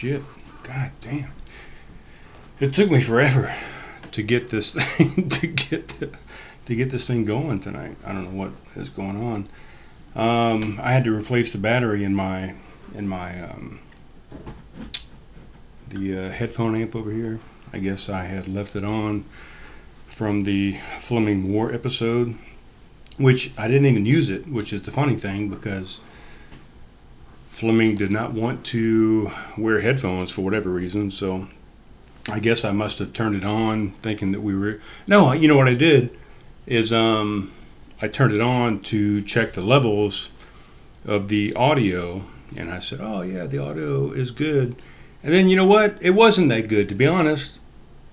Shit. 0.00 0.22
God 0.62 0.92
damn. 1.02 1.30
It 2.58 2.72
took 2.72 2.90
me 2.90 3.02
forever 3.02 3.54
to 4.12 4.22
get 4.22 4.48
this 4.48 4.72
thing 4.96 5.28
to 5.28 5.46
get 5.46 5.88
the, 5.88 6.16
to 6.64 6.74
get 6.74 6.88
this 6.88 7.06
thing 7.06 7.24
going 7.24 7.60
tonight. 7.60 7.98
I 8.06 8.12
don't 8.12 8.24
know 8.24 8.30
what 8.30 8.52
is 8.76 8.88
going 8.88 9.22
on. 9.22 9.46
Um, 10.14 10.80
I 10.82 10.92
had 10.92 11.04
to 11.04 11.14
replace 11.14 11.52
the 11.52 11.58
battery 11.58 12.02
in 12.02 12.14
my 12.14 12.54
in 12.94 13.08
my 13.08 13.42
um, 13.42 13.80
the 15.90 16.18
uh, 16.18 16.30
headphone 16.30 16.80
amp 16.80 16.96
over 16.96 17.10
here. 17.10 17.38
I 17.70 17.78
guess 17.78 18.08
I 18.08 18.22
had 18.22 18.48
left 18.48 18.74
it 18.76 18.84
on 18.84 19.26
from 20.06 20.44
the 20.44 20.78
Fleming 20.98 21.50
Moore 21.50 21.74
episode, 21.74 22.36
which 23.18 23.52
I 23.58 23.68
didn't 23.68 23.84
even 23.84 24.06
use 24.06 24.30
it, 24.30 24.46
which 24.46 24.72
is 24.72 24.80
the 24.80 24.92
funny 24.92 25.16
thing 25.16 25.50
because 25.50 26.00
Fleming 27.60 27.94
did 27.94 28.10
not 28.10 28.32
want 28.32 28.64
to 28.64 29.30
wear 29.58 29.82
headphones 29.82 30.32
for 30.32 30.40
whatever 30.40 30.70
reason. 30.70 31.10
So 31.10 31.46
I 32.26 32.38
guess 32.38 32.64
I 32.64 32.72
must 32.72 32.98
have 33.00 33.12
turned 33.12 33.36
it 33.36 33.44
on 33.44 33.90
thinking 33.90 34.32
that 34.32 34.40
we 34.40 34.56
were. 34.56 34.80
No, 35.06 35.32
you 35.32 35.46
know 35.46 35.58
what 35.58 35.68
I 35.68 35.74
did 35.74 36.08
is 36.66 36.90
um, 36.90 37.52
I 38.00 38.08
turned 38.08 38.32
it 38.32 38.40
on 38.40 38.80
to 38.84 39.20
check 39.20 39.52
the 39.52 39.60
levels 39.60 40.30
of 41.04 41.28
the 41.28 41.52
audio, 41.52 42.24
and 42.56 42.70
I 42.70 42.78
said, 42.78 43.00
"Oh 43.02 43.20
yeah, 43.20 43.44
the 43.44 43.58
audio 43.58 44.10
is 44.10 44.30
good." 44.30 44.76
And 45.22 45.34
then 45.34 45.50
you 45.50 45.56
know 45.56 45.66
what? 45.66 46.02
It 46.02 46.12
wasn't 46.12 46.48
that 46.48 46.66
good, 46.66 46.88
to 46.88 46.94
be 46.94 47.06
honest. 47.06 47.60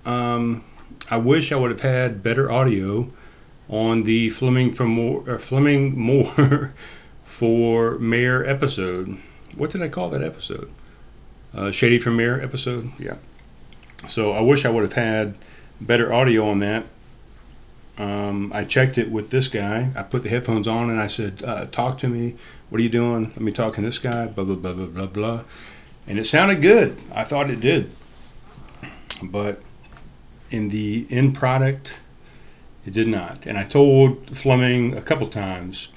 Um, 0.04 0.62
I 1.10 1.16
wish 1.16 1.52
I 1.52 1.56
would 1.56 1.70
have 1.70 1.80
had 1.80 2.22
better 2.22 2.52
audio 2.52 3.08
on 3.70 4.02
the 4.02 4.28
Fleming 4.28 4.72
from 4.72 4.90
Moore, 4.90 5.24
uh, 5.26 5.38
Fleming 5.38 5.98
Moore 5.98 6.74
for 7.24 7.98
Mayor 7.98 8.44
episode. 8.44 9.16
What 9.56 9.70
did 9.70 9.82
I 9.82 9.88
call 9.88 10.08
that 10.10 10.22
episode? 10.22 10.70
Uh, 11.54 11.70
Shady 11.70 11.98
from 11.98 12.16
Mayor 12.16 12.40
episode. 12.40 12.90
Yeah. 12.98 13.16
So 14.06 14.32
I 14.32 14.40
wish 14.40 14.64
I 14.64 14.70
would 14.70 14.82
have 14.82 14.92
had 14.92 15.34
better 15.80 16.12
audio 16.12 16.48
on 16.48 16.60
that. 16.60 16.84
Um, 17.96 18.52
I 18.54 18.64
checked 18.64 18.96
it 18.96 19.10
with 19.10 19.30
this 19.30 19.48
guy. 19.48 19.90
I 19.96 20.02
put 20.04 20.22
the 20.22 20.28
headphones 20.28 20.68
on 20.68 20.88
and 20.88 21.00
I 21.00 21.08
said, 21.08 21.42
uh, 21.44 21.66
"Talk 21.66 21.98
to 21.98 22.08
me. 22.08 22.36
What 22.68 22.78
are 22.78 22.82
you 22.82 22.88
doing? 22.88 23.30
Let 23.30 23.40
me 23.40 23.50
talk 23.50 23.74
to 23.74 23.80
this 23.80 23.98
guy." 23.98 24.26
Blah 24.28 24.44
blah 24.44 24.54
blah 24.54 24.72
blah 24.72 24.86
blah 24.86 25.06
blah. 25.06 25.40
And 26.06 26.18
it 26.18 26.24
sounded 26.24 26.62
good. 26.62 26.96
I 27.12 27.24
thought 27.24 27.50
it 27.50 27.60
did. 27.60 27.90
But 29.22 29.60
in 30.50 30.68
the 30.68 31.06
end 31.10 31.34
product, 31.34 31.98
it 32.86 32.92
did 32.92 33.08
not. 33.08 33.46
And 33.46 33.58
I 33.58 33.64
told 33.64 34.36
Fleming 34.36 34.96
a 34.96 35.02
couple 35.02 35.26
times, 35.26 35.88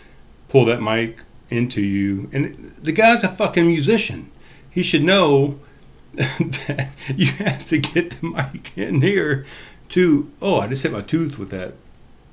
pull 0.49 0.65
that 0.65 0.81
mic 0.81 1.21
into 1.51 1.81
you. 1.81 2.29
And 2.33 2.69
the 2.81 2.91
guy's 2.91 3.23
a 3.23 3.27
fucking 3.27 3.67
musician. 3.67 4.31
He 4.69 4.81
should 4.81 5.03
know 5.03 5.59
that 6.13 6.89
you 7.15 7.31
have 7.33 7.65
to 7.67 7.77
get 7.77 8.11
the 8.11 8.27
mic 8.27 8.77
in 8.77 9.01
here 9.01 9.45
to. 9.89 10.31
Oh, 10.41 10.59
I 10.59 10.67
just 10.67 10.83
hit 10.83 10.91
my 10.91 11.01
tooth 11.01 11.37
with 11.37 11.49
that. 11.49 11.73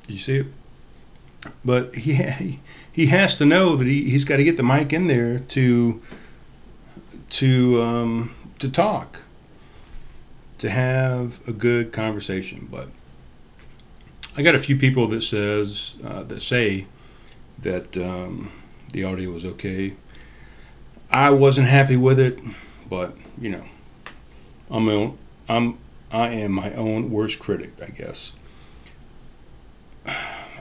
You 0.07 0.19
see 0.19 0.37
it? 0.39 0.47
But 1.65 1.95
he 1.95 2.61
he 2.93 3.07
has 3.07 3.37
to 3.39 3.45
know 3.45 3.77
that 3.77 3.87
he, 3.87 4.11
he's 4.11 4.25
got 4.25 4.39
to 4.39 4.45
get 4.45 4.57
the 4.57 4.63
mic 4.63 4.93
in 4.93 5.07
there 5.07 5.39
to 5.39 6.03
to 7.31 7.83
um, 7.83 8.35
to 8.59 8.71
talk 8.71 9.23
to 10.59 10.71
have 10.71 11.47
a 11.47 11.53
good 11.53 11.93
conversation. 11.93 12.69
But 12.71 12.89
I 14.37 14.43
got 14.43 14.55
a 14.55 14.59
few 14.59 14.77
people 14.77 15.07
that 15.09 15.23
says 15.23 15.95
uh, 16.05 16.25
that 16.25 16.43
say 16.43 16.87
that 17.61 17.97
um, 17.97 18.51
the 18.93 19.05
audio 19.05 19.31
was 19.31 19.45
okay. 19.45 19.95
I 21.11 21.31
wasn't 21.31 21.69
happy 21.69 21.97
with 21.97 22.19
it, 22.19 22.39
but 22.89 23.17
you 23.41 23.51
know, 23.51 23.65
I'm 24.71 24.87
my 24.87 24.93
own, 24.93 25.19
I'm 25.49 25.79
I 26.11 26.29
am 26.29 26.53
my 26.53 26.73
own 26.73 27.11
worst 27.11 27.39
critic, 27.39 27.73
I 27.83 27.91
guess. 27.91 28.33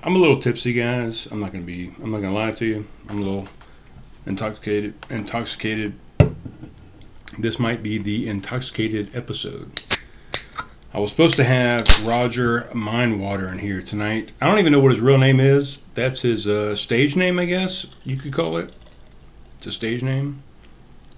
I'm 0.03 0.15
a 0.15 0.19
little 0.19 0.39
tipsy, 0.39 0.73
guys. 0.73 1.27
I'm 1.31 1.39
not 1.39 1.51
gonna 1.51 1.65
be. 1.65 1.91
I'm 2.01 2.11
not 2.11 2.21
gonna 2.21 2.33
lie 2.33 2.51
to 2.51 2.65
you. 2.65 2.88
I'm 3.09 3.17
a 3.17 3.21
little 3.21 3.47
intoxicated. 4.25 4.94
Intoxicated. 5.09 5.94
This 7.38 7.59
might 7.59 7.83
be 7.83 7.97
the 7.97 8.27
intoxicated 8.27 9.15
episode. 9.15 9.71
I 10.94 11.00
was 11.00 11.12
supposed 11.12 11.36
to 11.38 11.44
have 11.44 12.06
Roger 12.08 12.62
Mindwater 12.74 13.52
in 13.52 13.59
here 13.59 13.81
tonight. 13.81 14.31
I 14.40 14.48
don't 14.48 14.58
even 14.58 14.72
know 14.72 14.80
what 14.80 14.92
his 14.92 15.02
real 15.02 15.18
name 15.18 15.40
is. 15.40 15.81
That's 15.96 16.22
his 16.22 16.48
uh, 16.48 16.75
stage 16.75 17.16
name, 17.16 17.40
I 17.40 17.46
guess 17.46 17.98
you 18.06 18.16
could 18.16 18.31
call 18.31 18.58
it. 18.58 18.74
It's 19.58 19.68
a 19.68 19.72
stage 19.72 20.02
name. 20.02 20.44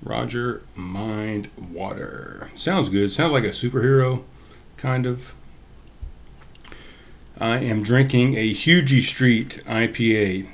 Roger 0.02 0.63
Mindwater. 0.75 2.57
Sounds 2.57 2.90
good. 2.90 3.12
Sounds 3.12 3.31
like 3.31 3.44
a 3.44 3.50
superhero, 3.50 4.24
kind 4.78 5.06
of. 5.06 5.35
I 7.40 7.57
am 7.59 7.84
drinking 7.84 8.36
a 8.36 8.51
Hugie 8.53 9.03
Street 9.03 9.62
IPA. 9.66 10.47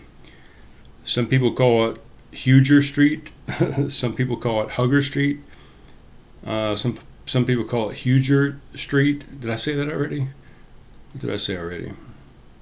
Some 1.03 1.28
people 1.28 1.53
call 1.53 1.90
it 1.92 2.00
Huger 2.32 2.82
Street. 2.82 3.32
some 3.88 4.14
people 4.14 4.36
call 4.36 4.62
it 4.64 4.72
Hugger 4.72 5.02
Street. 5.02 5.40
Uh, 6.46 6.76
some 6.76 7.00
some 7.25 7.46
people 7.46 7.63
call 7.63 7.90
it 7.90 7.97
Huger 7.97 8.59
Street. 8.74 9.40
Did 9.40 9.50
I 9.50 9.56
say 9.56 9.74
that 9.74 9.90
already? 9.90 10.28
Did 11.18 11.31
I 11.31 11.38
say 11.38 11.58
already? 11.58 11.94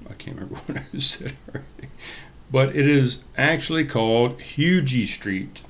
I 0.10 0.14
can't 0.14 0.38
remember 0.38 0.56
what 0.66 0.78
I 0.78 0.98
said 0.98 1.34
already. 1.50 1.90
But 2.52 2.76
it 2.76 2.88
is 2.88 3.24
actually 3.38 3.86
called 3.86 4.40
Hugie 4.40 5.08
Street. 5.08 5.64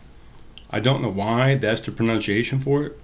I 0.69 0.79
don't 0.79 1.01
know 1.01 1.09
why 1.09 1.55
that's 1.55 1.81
the 1.81 1.91
pronunciation 1.91 2.59
for 2.59 2.83
it. 2.83 2.99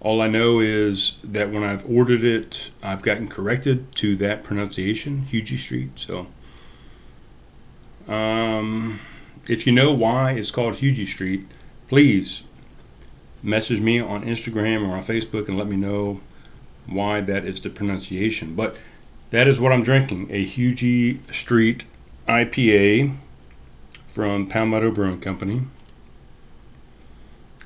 All 0.00 0.20
I 0.20 0.28
know 0.28 0.60
is 0.60 1.16
that 1.24 1.50
when 1.50 1.64
I've 1.64 1.88
ordered 1.90 2.24
it, 2.24 2.70
I've 2.82 3.02
gotten 3.02 3.26
corrected 3.26 3.94
to 3.96 4.16
that 4.16 4.44
pronunciation, 4.44 5.26
Hugie 5.30 5.58
Street. 5.58 5.98
So, 5.98 6.26
um, 8.06 9.00
if 9.48 9.66
you 9.66 9.72
know 9.72 9.94
why 9.94 10.32
it's 10.32 10.50
called 10.50 10.74
Hugie 10.74 11.08
Street, 11.08 11.46
please 11.88 12.42
message 13.44 13.80
me 13.80 14.00
on 14.00 14.22
Instagram 14.24 14.88
or 14.88 14.94
on 14.94 15.02
Facebook 15.02 15.48
and 15.48 15.58
let 15.58 15.66
me 15.68 15.76
know 15.76 16.20
why 16.86 17.20
that 17.20 17.44
is 17.44 17.60
the 17.60 17.70
pronunciation. 17.70 18.54
But 18.54 18.76
that 19.30 19.46
is 19.46 19.60
what 19.60 19.70
I'm 19.70 19.82
drinking 19.82 20.28
a 20.30 20.44
Hugie 20.44 21.30
Street 21.32 21.84
IPA 22.26 23.16
from 24.06 24.46
Palmetto 24.48 24.90
Brewing 24.90 25.20
Company. 25.20 25.62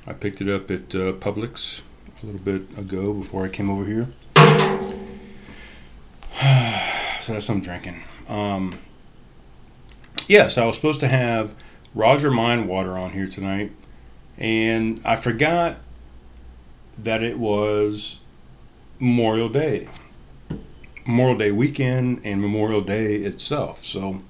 I 0.05 0.13
picked 0.13 0.41
it 0.41 0.49
up 0.49 0.69
at 0.69 0.93
uh, 0.95 1.13
Publix 1.13 1.81
a 2.21 2.25
little 2.25 2.41
bit 2.41 2.77
ago 2.77 3.13
before 3.13 3.45
I 3.45 3.49
came 3.49 3.69
over 3.69 3.85
here. 3.85 4.07
so 7.19 7.33
that's 7.33 7.47
what 7.47 7.49
I'm 7.49 7.61
drinking. 7.61 8.01
Um, 8.27 8.79
yes, 10.27 10.57
I 10.57 10.65
was 10.65 10.75
supposed 10.75 10.99
to 11.01 11.07
have 11.07 11.53
Roger 11.93 12.31
Mindwater 12.31 12.99
on 12.99 13.11
here 13.11 13.27
tonight, 13.27 13.71
and 14.39 15.01
I 15.05 15.15
forgot 15.15 15.77
that 16.97 17.21
it 17.21 17.37
was 17.37 18.19
Memorial 18.99 19.49
Day. 19.49 19.87
Memorial 21.05 21.37
Day 21.37 21.51
weekend 21.51 22.21
and 22.23 22.41
Memorial 22.41 22.81
Day 22.81 23.17
itself. 23.17 23.83
So 23.83 24.21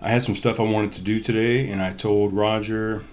I 0.00 0.08
had 0.08 0.22
some 0.22 0.34
stuff 0.34 0.60
I 0.60 0.62
wanted 0.62 0.92
to 0.92 1.02
do 1.02 1.18
today, 1.18 1.68
and 1.68 1.82
I 1.82 1.92
told 1.92 2.32
Roger 2.32 3.04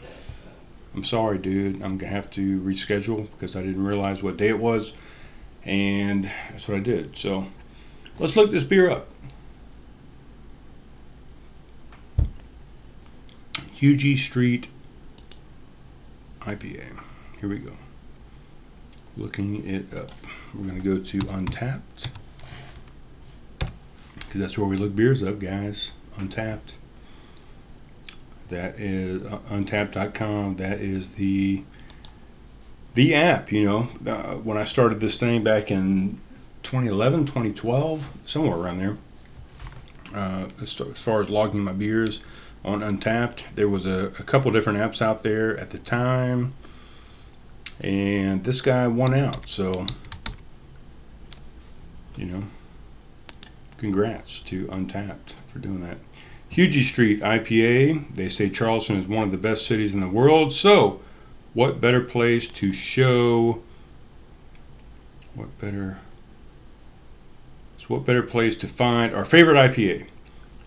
I'm 0.93 1.03
sorry, 1.03 1.37
dude. 1.37 1.81
I'm 1.81 1.97
gonna 1.97 2.11
have 2.11 2.29
to 2.31 2.59
reschedule 2.61 3.29
because 3.31 3.55
I 3.55 3.61
didn't 3.61 3.83
realize 3.83 4.21
what 4.21 4.37
day 4.37 4.49
it 4.49 4.59
was, 4.59 4.93
and 5.63 6.25
that's 6.49 6.67
what 6.67 6.77
I 6.77 6.81
did. 6.81 7.17
So 7.17 7.45
let's 8.19 8.35
look 8.35 8.51
this 8.51 8.65
beer 8.65 8.89
up. 8.89 9.07
Hugie 13.77 14.17
Street 14.17 14.67
IPA. 16.41 16.99
Here 17.39 17.49
we 17.49 17.57
go. 17.57 17.73
Looking 19.17 19.65
it 19.67 19.93
up. 19.93 20.11
We're 20.53 20.67
gonna 20.67 20.79
go 20.79 20.97
to 20.97 21.17
Untappd. 21.19 22.09
because 24.15 24.41
that's 24.41 24.57
where 24.57 24.67
we 24.67 24.77
look 24.77 24.95
beers 24.95 25.21
up, 25.23 25.39
guys. 25.39 25.91
Untappd. 26.17 26.75
That 28.49 28.79
is 28.79 29.25
uh, 29.25 29.39
untappd.com. 29.49 30.55
That 30.57 30.79
is 30.79 31.13
the 31.13 31.63
the 32.95 33.13
app. 33.13 33.51
You 33.51 33.65
know, 33.65 33.89
uh, 34.11 34.35
when 34.35 34.57
I 34.57 34.63
started 34.63 34.99
this 34.99 35.17
thing 35.17 35.43
back 35.43 35.71
in 35.71 36.19
2011, 36.63 37.21
2012, 37.25 38.13
somewhere 38.25 38.57
around 38.57 38.79
there. 38.79 38.97
Uh, 40.13 40.47
as 40.61 40.73
far 40.73 41.21
as 41.21 41.29
logging 41.29 41.63
my 41.63 41.71
beers 41.71 42.21
on 42.63 42.81
Untappd, 42.81 43.55
there 43.55 43.69
was 43.69 43.85
a, 43.85 44.07
a 44.19 44.23
couple 44.23 44.51
different 44.51 44.79
apps 44.79 45.01
out 45.01 45.23
there 45.23 45.57
at 45.57 45.71
the 45.71 45.79
time, 45.79 46.53
and 47.79 48.43
this 48.43 48.61
guy 48.61 48.87
won 48.87 49.13
out. 49.13 49.47
So, 49.49 49.87
you 52.17 52.25
know, 52.25 52.43
congrats 53.77 54.39
to 54.41 54.65
Untappd 54.67 55.31
for 55.47 55.59
doing 55.59 55.81
that. 55.81 55.97
Hugie 56.51 56.83
Street 56.83 57.21
IPA. 57.21 58.13
They 58.15 58.27
say 58.27 58.49
Charleston 58.49 58.97
is 58.97 59.07
one 59.07 59.23
of 59.23 59.31
the 59.31 59.37
best 59.37 59.65
cities 59.65 59.93
in 59.93 60.01
the 60.01 60.09
world. 60.09 60.51
So, 60.51 61.01
what 61.53 61.81
better 61.81 62.01
place 62.01 62.47
to 62.49 62.71
show? 62.73 63.63
What 65.33 65.57
better? 65.59 65.99
So, 67.77 67.87
what 67.95 68.05
better 68.05 68.21
place 68.21 68.55
to 68.57 68.67
find 68.67 69.15
our 69.15 69.25
favorite 69.25 69.55
IPA? 69.55 70.07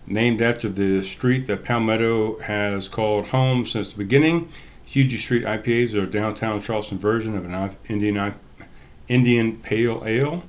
Named 0.07 0.41
after 0.41 0.69
the 0.69 1.01
street 1.01 1.47
that 1.47 1.63
Palmetto 1.63 2.39
has 2.39 2.87
called 2.87 3.27
home 3.27 3.65
since 3.65 3.91
the 3.91 3.97
beginning, 3.97 4.49
Hugie 4.87 5.17
Street 5.17 5.43
IPAs 5.43 5.95
are 5.95 6.03
a 6.03 6.07
downtown 6.07 6.61
Charleston 6.61 6.99
version 6.99 7.35
of 7.35 7.45
an 7.45 7.75
Indian 7.89 8.35
Indian 9.07 9.57
Pale 9.57 10.03
Ale. 10.05 10.43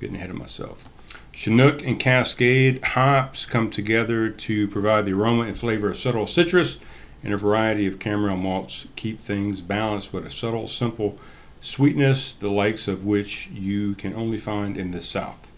Getting 0.00 0.16
ahead 0.16 0.30
of 0.30 0.36
myself. 0.36 0.88
Chinook 1.32 1.84
and 1.84 1.98
Cascade 1.98 2.82
hops 2.82 3.44
come 3.44 3.70
together 3.70 4.30
to 4.30 4.68
provide 4.68 5.04
the 5.04 5.12
aroma 5.12 5.42
and 5.42 5.56
flavor 5.56 5.90
of 5.90 5.96
subtle 5.96 6.26
citrus, 6.26 6.78
and 7.24 7.34
a 7.34 7.36
variety 7.36 7.86
of 7.86 7.98
caramel 7.98 8.36
malts 8.36 8.86
keep 8.94 9.20
things 9.20 9.60
balanced 9.60 10.12
with 10.12 10.24
a 10.24 10.30
subtle, 10.30 10.68
simple 10.68 11.18
sweetness, 11.60 12.34
the 12.34 12.50
likes 12.50 12.86
of 12.86 13.04
which 13.04 13.48
you 13.48 13.94
can 13.96 14.14
only 14.14 14.38
find 14.38 14.76
in 14.76 14.92
the 14.92 15.00
South. 15.00 15.48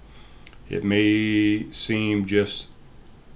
It 0.71 0.83
may 0.83 1.71
seem 1.71 2.25
just 2.25 2.69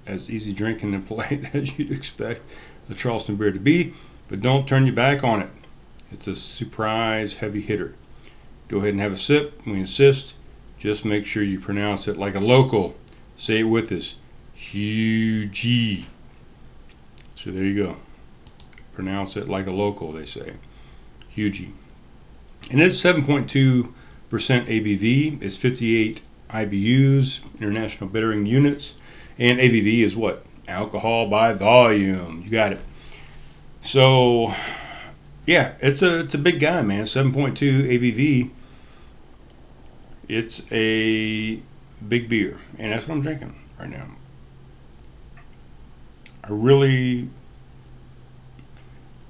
as 0.05 0.29
easy 0.29 0.53
drinking 0.53 0.93
and 0.93 1.07
polite 1.07 1.49
as 1.55 1.77
you'd 1.77 1.91
expect 1.91 2.41
a 2.89 2.93
Charleston 2.93 3.35
beer 3.35 3.51
to 3.51 3.59
be, 3.59 3.93
but 4.27 4.41
don't 4.41 4.67
turn 4.67 4.85
your 4.85 4.95
back 4.95 5.23
on 5.23 5.41
it. 5.41 5.49
It's 6.11 6.27
a 6.27 6.35
surprise 6.35 7.37
heavy 7.37 7.61
hitter. 7.61 7.95
Go 8.67 8.79
ahead 8.79 8.91
and 8.91 8.99
have 8.99 9.13
a 9.13 9.17
sip. 9.17 9.65
We 9.65 9.79
insist 9.79 10.35
just 10.83 11.05
make 11.05 11.25
sure 11.25 11.41
you 11.43 11.61
pronounce 11.61 12.09
it 12.09 12.17
like 12.17 12.35
a 12.35 12.41
local. 12.41 12.95
Say 13.37 13.59
it 13.59 13.63
with 13.63 13.89
us. 13.93 14.17
Hugie. 14.53 16.07
So 17.35 17.51
there 17.51 17.63
you 17.63 17.83
go. 17.83 17.95
Pronounce 18.91 19.37
it 19.37 19.47
like 19.47 19.65
a 19.65 19.71
local, 19.71 20.11
they 20.11 20.25
say. 20.25 20.55
Hugie. 21.33 21.71
And 22.69 22.81
it's 22.81 23.01
7.2% 23.01 23.93
ABV. 24.29 25.41
It's 25.41 25.55
58 25.55 26.21
IBUs, 26.49 27.43
International 27.61 28.09
Bittering 28.09 28.45
Units. 28.45 28.95
And 29.37 29.59
ABV 29.59 29.99
is 29.99 30.15
what? 30.15 30.45
Alcohol 30.67 31.27
by 31.27 31.53
volume. 31.53 32.43
You 32.45 32.51
got 32.51 32.73
it. 32.73 32.81
So, 33.81 34.53
yeah, 35.45 35.73
it's 35.81 36.01
a 36.01 36.21
it's 36.21 36.33
a 36.33 36.37
big 36.37 36.59
guy, 36.59 36.81
man. 36.81 37.03
7.2 37.03 37.53
ABV 37.55 38.51
it's 40.27 40.71
a 40.71 41.59
big 42.07 42.29
beer, 42.29 42.59
and 42.77 42.91
that's 42.91 43.07
what 43.07 43.15
I'm 43.15 43.21
drinking 43.21 43.55
right 43.79 43.89
now. 43.89 44.07
I 46.43 46.47
really, 46.49 47.29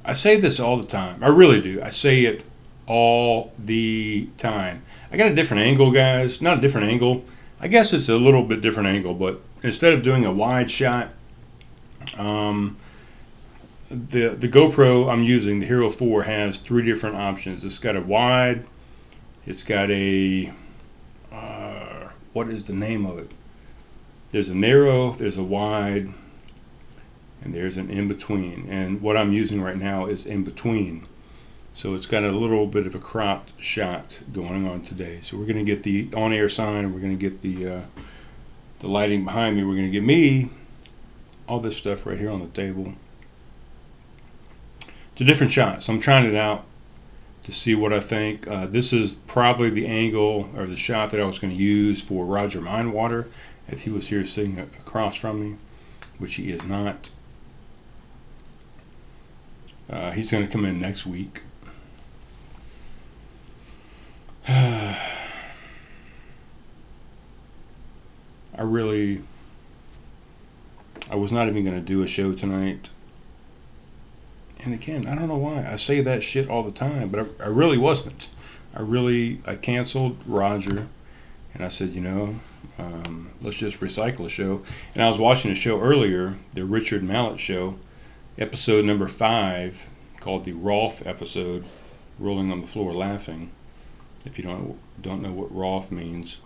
I 0.04 0.14
say 0.14 0.40
this 0.40 0.60
all 0.60 0.78
the 0.78 0.86
time. 0.86 1.24
I 1.24 1.28
really 1.28 1.62
do. 1.62 1.82
I 1.82 1.90
say 1.90 2.26
it 2.26 2.44
all 2.88 3.54
the 3.58 4.30
time. 4.38 4.84
I 5.12 5.18
got 5.18 5.32
a 5.32 5.36
different 5.36 5.64
angle, 5.64 5.92
guys. 5.92 6.42
Not 6.42 6.58
a 6.58 6.62
different 6.62 6.88
angle. 6.88 7.24
I 7.60 7.68
guess 7.68 7.94
it's 7.94 8.10
a 8.10 8.18
little 8.18 8.44
bit 8.44 8.62
different 8.62 8.90
angle, 8.90 9.14
but 9.14 9.42
instead 9.64 9.94
of 9.94 10.04
doing 10.04 10.26
a 10.26 10.32
wide 10.32 10.70
shot, 10.70 11.10
um, 12.18 12.78
the 13.90 14.30
the 14.30 14.50
GoPro 14.50 15.12
I'm 15.12 15.24
using, 15.24 15.60
the 15.60 15.66
Hero 15.66 15.90
4, 15.90 16.24
has 16.24 16.60
three 16.60 16.84
different 16.84 17.16
options. 17.16 17.66
It's 17.66 17.80
got 17.80 17.96
a 17.96 18.02
wide, 18.02 18.66
it's 19.46 19.64
got 19.64 19.90
a 19.90 20.54
what 22.34 22.50
is 22.50 22.66
the 22.66 22.74
name 22.74 23.06
of 23.06 23.20
it? 23.20 23.32
There's 24.32 24.50
a 24.50 24.56
narrow, 24.56 25.12
there's 25.12 25.38
a 25.38 25.44
wide, 25.44 26.10
and 27.42 27.54
there's 27.54 27.78
an 27.78 27.90
in 27.90 28.08
between. 28.08 28.68
And 28.70 29.02
what 29.02 29.16
I'm 29.16 29.32
using 29.32 29.62
right 29.62 29.78
now 29.78 30.08
is 30.08 30.26
in 30.26 30.44
between. 30.44 31.08
So 31.76 31.94
it's 31.94 32.08
got 32.08 32.24
a 32.24 32.32
little 32.32 32.68
bit 32.68 32.86
of 32.88 32.96
a 32.96 33.00
cropped 33.00 33.54
shot 33.62 34.22
going 34.32 34.68
on 34.68 34.82
today. 34.82 35.20
So 35.22 35.38
we're 35.38 35.46
going 35.46 35.64
to 35.64 35.64
get 35.64 35.84
the 35.84 36.10
on-air 36.16 36.50
sign. 36.50 36.94
We're 36.94 37.00
going 37.00 37.18
to 37.18 37.30
get 37.30 37.42
the 37.42 37.68
uh, 37.68 37.82
the 38.84 38.90
lighting 38.90 39.24
behind 39.24 39.56
me. 39.56 39.64
We're 39.64 39.76
going 39.76 39.86
to 39.86 39.92
give 39.92 40.04
me 40.04 40.50
all 41.48 41.62
this 41.62 41.78
stuff 41.78 42.06
right 42.06 42.20
here 42.20 42.30
on 42.30 42.42
the 42.42 42.48
table. 42.48 42.94
It's 45.14 45.22
a 45.22 45.24
different 45.24 45.54
shot. 45.54 45.82
So 45.82 45.94
I'm 45.94 46.02
trying 46.02 46.26
it 46.26 46.36
out 46.36 46.66
to 47.44 47.52
see 47.54 47.76
what 47.76 47.94
I 47.94 48.02
think. 48.02 48.46
Uh, 48.46 48.66
this 48.66 48.92
is 48.92 49.14
probably 49.14 49.70
the 49.70 49.88
angle 49.88 50.50
or 50.56 50.66
the 50.66 50.76
shot 50.76 51.12
that 51.12 51.22
I 51.22 51.24
was 51.24 51.40
going 51.40 51.56
to 51.56 51.64
use 51.64 52.04
for 52.04 52.26
Roger 52.26 52.60
Mindwater 52.60 53.28
if 53.70 53.84
he 53.84 53.90
was 53.90 54.10
here 54.10 54.26
sitting 54.26 54.60
across 54.60 55.16
from 55.16 55.40
me, 55.40 55.56
which 56.18 56.36
he 56.36 56.52
is 56.52 56.64
not. 56.64 57.10
Uh, 59.90 60.12
he's 60.12 60.30
going 60.30 60.46
to 60.46 60.52
come 60.52 60.66
in 60.66 60.82
next 60.82 61.06
week. 61.06 61.42
I 68.58 68.62
really, 68.62 69.22
I 71.12 71.16
was 71.16 71.32
not 71.32 71.48
even 71.48 71.64
going 71.64 71.76
to 71.76 71.82
do 71.82 72.04
a 72.04 72.08
show 72.08 72.34
tonight 72.34 72.92
and 74.64 74.74
again, 74.74 75.08
I 75.08 75.16
don't 75.16 75.28
know 75.28 75.38
why 75.38 75.68
I 75.70 75.76
say 75.76 76.02
that 76.02 76.24
shit 76.24 76.50
all 76.50 76.64
the 76.64 76.72
time, 76.72 77.10
but 77.10 77.20
I, 77.20 77.46
I 77.46 77.48
really 77.48 77.78
wasn't. 77.78 78.30
I 78.74 78.82
really 78.82 79.40
I 79.46 79.56
canceled 79.56 80.18
Roger, 80.26 80.88
and 81.54 81.64
I 81.64 81.68
said, 81.68 81.94
you 81.94 82.02
know, 82.02 82.36
um, 82.80 83.32
let's 83.42 83.58
just 83.58 83.82
recycle 83.82 84.26
a 84.26 84.30
show. 84.30 84.64
And 84.94 85.04
I 85.04 85.08
was 85.08 85.20
watching 85.20 85.52
a 85.52 85.56
show 85.56 85.82
earlier, 85.82 86.36
the 86.54 86.66
Richard 86.66 87.04
Mallett 87.04 87.40
show, 87.40 87.78
episode 88.38 88.86
number 88.86 89.08
five, 89.08 89.90
called 90.22 90.46
the 90.46 90.54
Rolf 90.54 91.06
episode, 91.06 91.66
rolling 92.18 92.52
on 92.52 92.62
the 92.62 92.68
floor 92.68 92.94
laughing. 92.94 93.52
If 94.26 94.38
you 94.38 94.46
don't 94.46 94.80
don't 95.02 95.22
know 95.22 95.34
what 95.34 95.54
Rolf 95.54 95.92
means, 95.92 96.40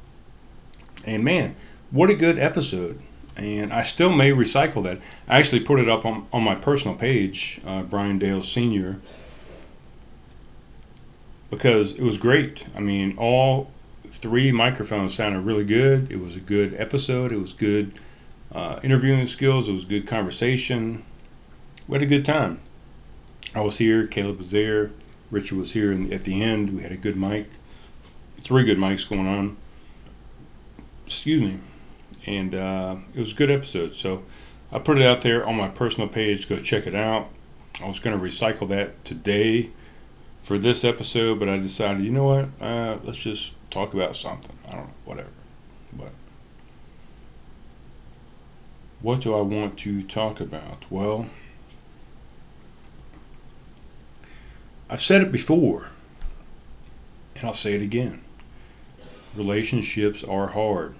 and 1.06 1.24
man, 1.24 1.56
what 1.92 2.10
a 2.10 2.16
good 2.16 2.38
episode! 2.38 3.02
and 3.38 3.72
I 3.72 3.84
still 3.84 4.12
may 4.12 4.32
recycle 4.32 4.84
that. 4.84 5.00
I 5.28 5.38
actually 5.38 5.60
put 5.60 5.80
it 5.80 5.88
up 5.88 6.06
on, 6.06 6.28
on 6.34 6.44
my 6.44 6.56
personal 6.56 6.98
page, 6.98 7.62
uh, 7.66 7.84
Brian 7.84 8.18
Dale 8.18 8.42
Sr., 8.42 9.00
because 11.50 11.94
it 11.94 12.02
was 12.02 12.18
great. 12.18 12.68
I 12.76 12.80
mean, 12.80 13.16
all 13.18 13.72
three 14.08 14.52
microphones 14.52 15.14
sounded 15.14 15.42
really 15.42 15.64
good. 15.64 16.12
It 16.12 16.20
was 16.20 16.36
a 16.36 16.42
good 16.42 16.74
episode. 16.78 17.32
It 17.32 17.40
was 17.40 17.54
good 17.54 17.94
uh, 18.52 18.80
interviewing 18.84 19.28
skills. 19.28 19.70
It 19.70 19.74
was 19.74 19.86
good 19.86 20.08
conversation. 20.08 21.06
We 21.88 21.94
had 21.94 22.02
a 22.02 22.08
good 22.08 22.26
time. 22.26 22.60
I 23.56 23.62
was 23.62 23.78
here. 23.78 24.06
Caleb 24.08 24.40
was 24.40 24.52
there. 24.52 24.92
Richard 25.32 25.58
was 25.58 25.72
here. 25.72 25.90
And 25.92 26.12
at 26.12 26.26
the 26.26 26.42
end, 26.42 26.76
we 26.76 26.84
had 26.84 26.92
a 26.92 26.98
good 26.98 27.16
mic. 27.16 27.50
Three 28.42 28.66
good 28.66 28.78
mics 28.78 29.08
going 29.08 29.28
on. 29.28 29.56
Excuse 31.06 31.42
me 31.42 31.60
and 32.28 32.54
uh, 32.54 32.98
it 33.16 33.20
was 33.20 33.32
a 33.32 33.36
good 33.36 33.50
episode. 33.50 33.94
So 33.94 34.24
I 34.72 34.80
put 34.80 35.00
it 35.00 35.06
out 35.06 35.22
there 35.22 35.48
on 35.48 35.56
my 35.56 35.70
personal 35.70 36.10
page. 36.10 36.48
Go 36.48 36.58
check 36.58 36.86
it 36.86 36.94
out. 36.94 37.30
I 37.82 37.88
was 37.88 38.00
going 38.00 38.20
to 38.20 38.24
recycle 38.24 38.68
that 38.70 39.04
today 39.06 39.70
for 40.44 40.58
this 40.58 40.84
episode, 40.84 41.40
but 41.40 41.48
I 41.48 41.58
decided, 41.58 42.04
you 42.04 42.12
know 42.12 42.26
what? 42.26 42.50
Uh, 42.60 42.98
let's 43.04 43.18
just 43.18 43.54
talk 43.72 43.94
about 43.94 44.16
something. 44.16 44.56
I 44.68 44.72
don't 44.72 44.88
know, 44.88 44.94
whatever. 45.06 45.30
But 45.94 46.12
what 49.02 49.22
do 49.22 49.34
I 49.34 49.42
want 49.42 49.78
to 49.80 50.02
talk 50.04 50.42
about? 50.42 50.86
Well, 50.90 51.28
I've 54.90 55.02
said 55.02 55.22
it 55.22 55.32
before, 55.32 55.90
and 57.36 57.46
I'll 57.46 57.54
say 57.54 57.74
it 57.74 57.82
again. 57.82 58.24
Relationships 59.36 60.24
are 60.24 60.48
hard 60.48 60.96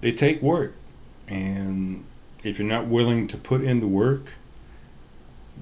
they 0.00 0.12
take 0.12 0.42
work. 0.42 0.74
And 1.28 2.04
if 2.44 2.58
you're 2.58 2.68
not 2.68 2.86
willing 2.86 3.26
to 3.28 3.36
put 3.36 3.62
in 3.62 3.80
the 3.80 3.88
work, 3.88 4.32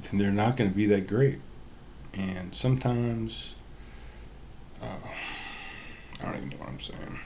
then 0.02 0.18
they're 0.18 0.30
not 0.30 0.56
going 0.56 0.70
to 0.70 0.76
be 0.76 0.86
that 0.86 1.06
great. 1.06 1.38
And 2.12 2.54
sometimes, 2.54 3.56
uh, 4.82 4.86
I 6.20 6.24
don't 6.24 6.36
even 6.36 6.48
know 6.50 6.56
what 6.58 6.68
I'm 6.68 6.80
saying. 6.80 7.20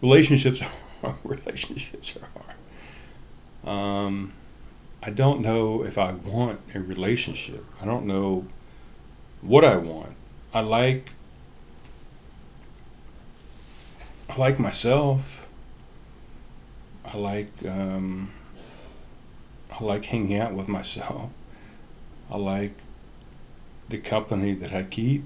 Relationships 0.00 0.62
are 1.02 1.16
relationships 1.24 2.16
are 2.16 2.28
hard. 2.40 2.56
Um, 3.64 4.32
I 5.02 5.10
don't 5.10 5.40
know 5.40 5.84
if 5.84 5.98
I 5.98 6.12
want 6.12 6.60
a 6.74 6.80
relationship. 6.80 7.64
I 7.80 7.84
don't 7.84 8.06
know 8.06 8.46
what 9.40 9.64
I 9.64 9.76
want. 9.76 10.14
I 10.54 10.60
like 10.60 11.12
I 14.32 14.36
like 14.36 14.58
myself. 14.58 15.46
I 17.04 17.18
like 17.18 17.52
um, 17.68 18.32
I 19.70 19.84
like 19.84 20.06
hanging 20.06 20.38
out 20.38 20.54
with 20.54 20.68
myself. 20.68 21.34
I 22.30 22.38
like 22.38 22.72
the 23.90 23.98
company 23.98 24.54
that 24.54 24.72
I 24.72 24.84
keep 24.84 25.24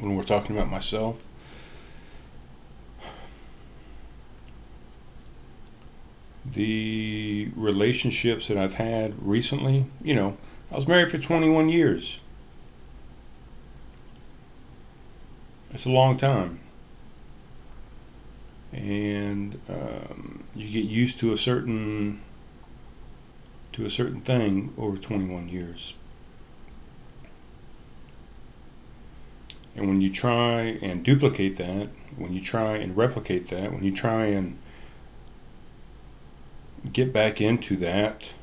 when 0.00 0.16
we're 0.16 0.22
talking 0.22 0.54
about 0.54 0.70
myself. 0.70 1.24
the 6.44 7.50
relationships 7.54 8.48
that 8.48 8.58
I've 8.58 8.74
had 8.74 9.14
recently, 9.26 9.86
you 10.02 10.14
know, 10.14 10.36
I 10.70 10.74
was 10.74 10.86
married 10.86 11.10
for 11.10 11.16
21 11.16 11.70
years. 11.70 12.20
It's 15.70 15.86
a 15.86 15.90
long 15.90 16.18
time. 16.18 16.61
And 18.72 19.60
um, 19.68 20.44
you 20.54 20.68
get 20.68 20.90
used 20.90 21.18
to 21.20 21.32
a 21.32 21.36
certain 21.36 22.22
to 23.72 23.86
a 23.86 23.90
certain 23.90 24.20
thing 24.20 24.72
over 24.76 24.96
21 24.96 25.48
years. 25.48 25.94
And 29.74 29.88
when 29.88 30.00
you 30.02 30.10
try 30.10 30.78
and 30.82 31.02
duplicate 31.02 31.56
that, 31.56 31.88
when 32.16 32.32
you 32.34 32.40
try 32.42 32.76
and 32.76 32.96
replicate 32.96 33.48
that, 33.48 33.72
when 33.72 33.82
you 33.82 33.94
try 33.94 34.26
and 34.26 34.58
get 36.92 37.12
back 37.12 37.40
into 37.40 37.76
that, 37.76 38.34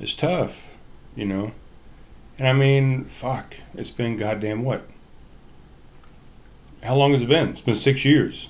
it's 0.00 0.14
tough, 0.14 0.78
you 1.14 1.26
know. 1.26 1.52
And 2.38 2.48
I 2.48 2.52
mean, 2.52 3.04
fuck, 3.04 3.56
it's 3.74 3.90
been 3.90 4.16
goddamn 4.16 4.64
what? 4.64 4.88
How 6.82 6.94
long 6.94 7.12
has 7.12 7.22
it 7.22 7.28
been? 7.28 7.48
It's 7.50 7.60
been 7.60 7.74
six 7.74 8.04
years. 8.04 8.48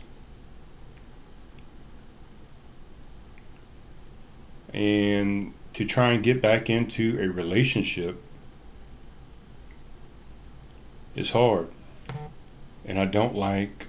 And 4.73 5.55
to 5.73 5.85
try 5.85 6.11
and 6.11 6.23
get 6.23 6.43
back 6.43 6.69
into 6.69 7.19
a 7.21 7.29
relationship 7.29 8.23
is 11.17 11.33
hard. 11.33 11.69
And 12.85 12.99
I 12.99 13.07
don't 13.07 13.35
like 13.35 13.89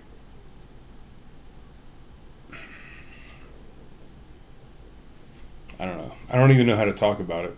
I 5.79 5.85
don't 5.85 5.97
know. 5.97 6.11
I 6.29 6.37
don't 6.37 6.51
even 6.51 6.67
know 6.67 6.75
how 6.75 6.83
to 6.83 6.93
talk 6.93 7.19
about 7.19 7.45
it. 7.45 7.57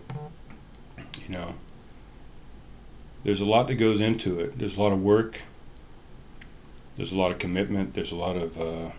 You 1.26 1.28
know, 1.30 1.54
there's 3.24 3.40
a 3.40 3.44
lot 3.44 3.66
that 3.66 3.74
goes 3.74 3.98
into 3.98 4.38
it. 4.38 4.58
There's 4.58 4.76
a 4.76 4.82
lot 4.82 4.92
of 4.92 5.02
work. 5.02 5.40
There's 6.96 7.12
a 7.12 7.16
lot 7.16 7.30
of 7.30 7.38
commitment. 7.38 7.94
There's 7.94 8.12
a 8.12 8.16
lot 8.16 8.36
of 8.36 8.60
uh, 8.60 8.90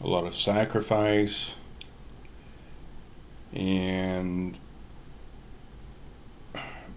a 0.00 0.06
lot 0.06 0.24
of 0.24 0.34
sacrifice, 0.34 1.54
and 3.52 4.58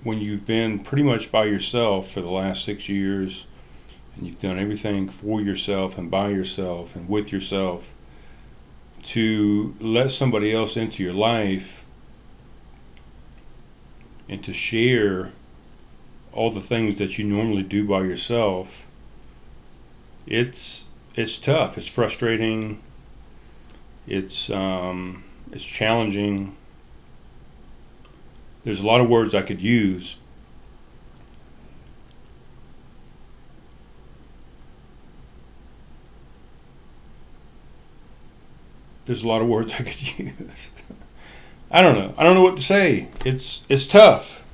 when 0.04 0.20
you've 0.20 0.48
been 0.48 0.80
pretty 0.80 1.04
much 1.04 1.32
by 1.32 1.46
yourself 1.46 2.10
for 2.12 2.22
the 2.22 2.30
last 2.30 2.64
six 2.64 2.90
years, 2.90 3.46
and 4.16 4.26
you've 4.26 4.42
done 4.42 4.58
everything 4.58 5.08
for 5.08 5.40
yourself 5.40 5.98
and 5.98 6.10
by 6.10 6.30
yourself 6.30 6.96
and 6.96 7.08
with 7.08 7.32
yourself 7.32 7.94
to 9.04 9.76
let 9.80 10.10
somebody 10.10 10.52
else 10.54 10.76
into 10.76 11.04
your 11.04 11.14
life 11.14 11.86
and 14.28 14.44
to 14.44 14.52
share 14.52 15.32
all 16.34 16.50
the 16.50 16.62
things 16.62 16.98
that 16.98 17.18
you 17.18 17.24
normally 17.24 17.64
do 17.64 17.88
by 17.88 18.00
yourself 18.00 18.87
it's 20.28 20.86
it's 21.16 21.38
tough 21.38 21.78
it's 21.78 21.88
frustrating 21.88 22.82
it's 24.08 24.50
um, 24.50 25.24
it's 25.52 25.64
challenging 25.64 26.56
there's 28.64 28.82
a 28.82 28.86
lot 28.86 29.02
of 29.02 29.10
words 29.10 29.34
I 29.34 29.42
could 29.42 29.62
use 29.62 30.18
there's 39.08 39.24
a 39.24 39.28
lot 39.28 39.42
of 39.42 39.48
words 39.48 39.74
I 39.74 39.78
could 39.78 40.20
use. 40.20 40.72
I 41.72 41.82
don't 41.82 41.98
know. 41.98 42.14
I 42.18 42.24
don't 42.24 42.36
know 42.36 42.44
what 42.44 42.58
to 42.58 42.64
say. 42.64 43.08
It's 43.26 43.64
it's 43.68 43.88
tough. 43.88 44.46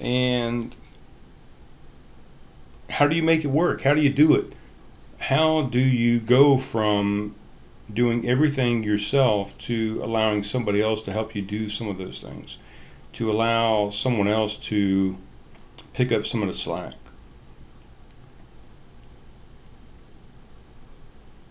And 0.00 0.74
how 2.90 3.06
do 3.06 3.16
you 3.16 3.22
make 3.22 3.44
it 3.44 3.50
work? 3.50 3.82
How 3.82 3.94
do 3.94 4.00
you 4.00 4.10
do 4.10 4.34
it? 4.34 4.52
How 5.18 5.62
do 5.62 5.80
you 5.80 6.20
go 6.20 6.58
from 6.58 7.34
doing 7.92 8.28
everything 8.28 8.82
yourself 8.82 9.56
to 9.58 10.00
allowing 10.02 10.42
somebody 10.42 10.82
else 10.82 11.02
to 11.02 11.12
help 11.12 11.34
you 11.34 11.42
do 11.42 11.68
some 11.68 11.88
of 11.88 11.98
those 11.98 12.20
things? 12.20 12.58
To 13.14 13.30
allow 13.30 13.90
someone 13.90 14.28
else 14.28 14.56
to 14.56 15.18
pick 15.92 16.12
up 16.12 16.26
some 16.26 16.42
of 16.42 16.48
the 16.48 16.54
slack? 16.54 16.94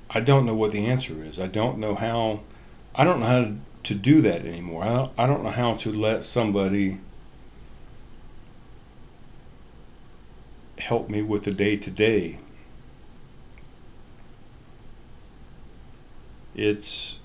I 0.10 0.20
don't 0.20 0.46
know 0.46 0.54
what 0.54 0.72
the 0.72 0.86
answer 0.86 1.24
is. 1.24 1.40
I 1.40 1.48
don't 1.48 1.80
know 1.80 1.96
how. 1.96 2.42
I 2.94 3.04
don't 3.04 3.20
know 3.20 3.26
how 3.26 3.54
to 3.84 3.96
do 3.96 4.22
that 4.22 4.46
anymore. 4.46 4.84
I 4.84 4.94
don't, 4.94 5.12
I 5.18 5.28
don't 5.28 5.44
know 5.44 5.50
how 5.50 5.74
to 5.74 5.92
let 5.92 6.24
somebody 6.24 7.00
help 10.84 11.10
me 11.10 11.22
with 11.22 11.44
the 11.44 11.52
day 11.52 11.78
to 11.78 11.90
day. 11.90 12.38
It's 16.56 17.20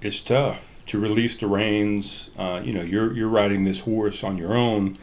it's 0.00 0.20
tough 0.20 0.82
to 0.86 0.98
release 0.98 1.36
the 1.36 1.46
reins. 1.46 2.30
Uh, 2.38 2.60
you 2.64 2.72
know, 2.72 2.82
you're 2.82 3.12
you're 3.12 3.28
riding 3.28 3.64
this 3.64 3.80
horse 3.80 4.24
on 4.24 4.38
your 4.38 4.54
own, 4.56 4.96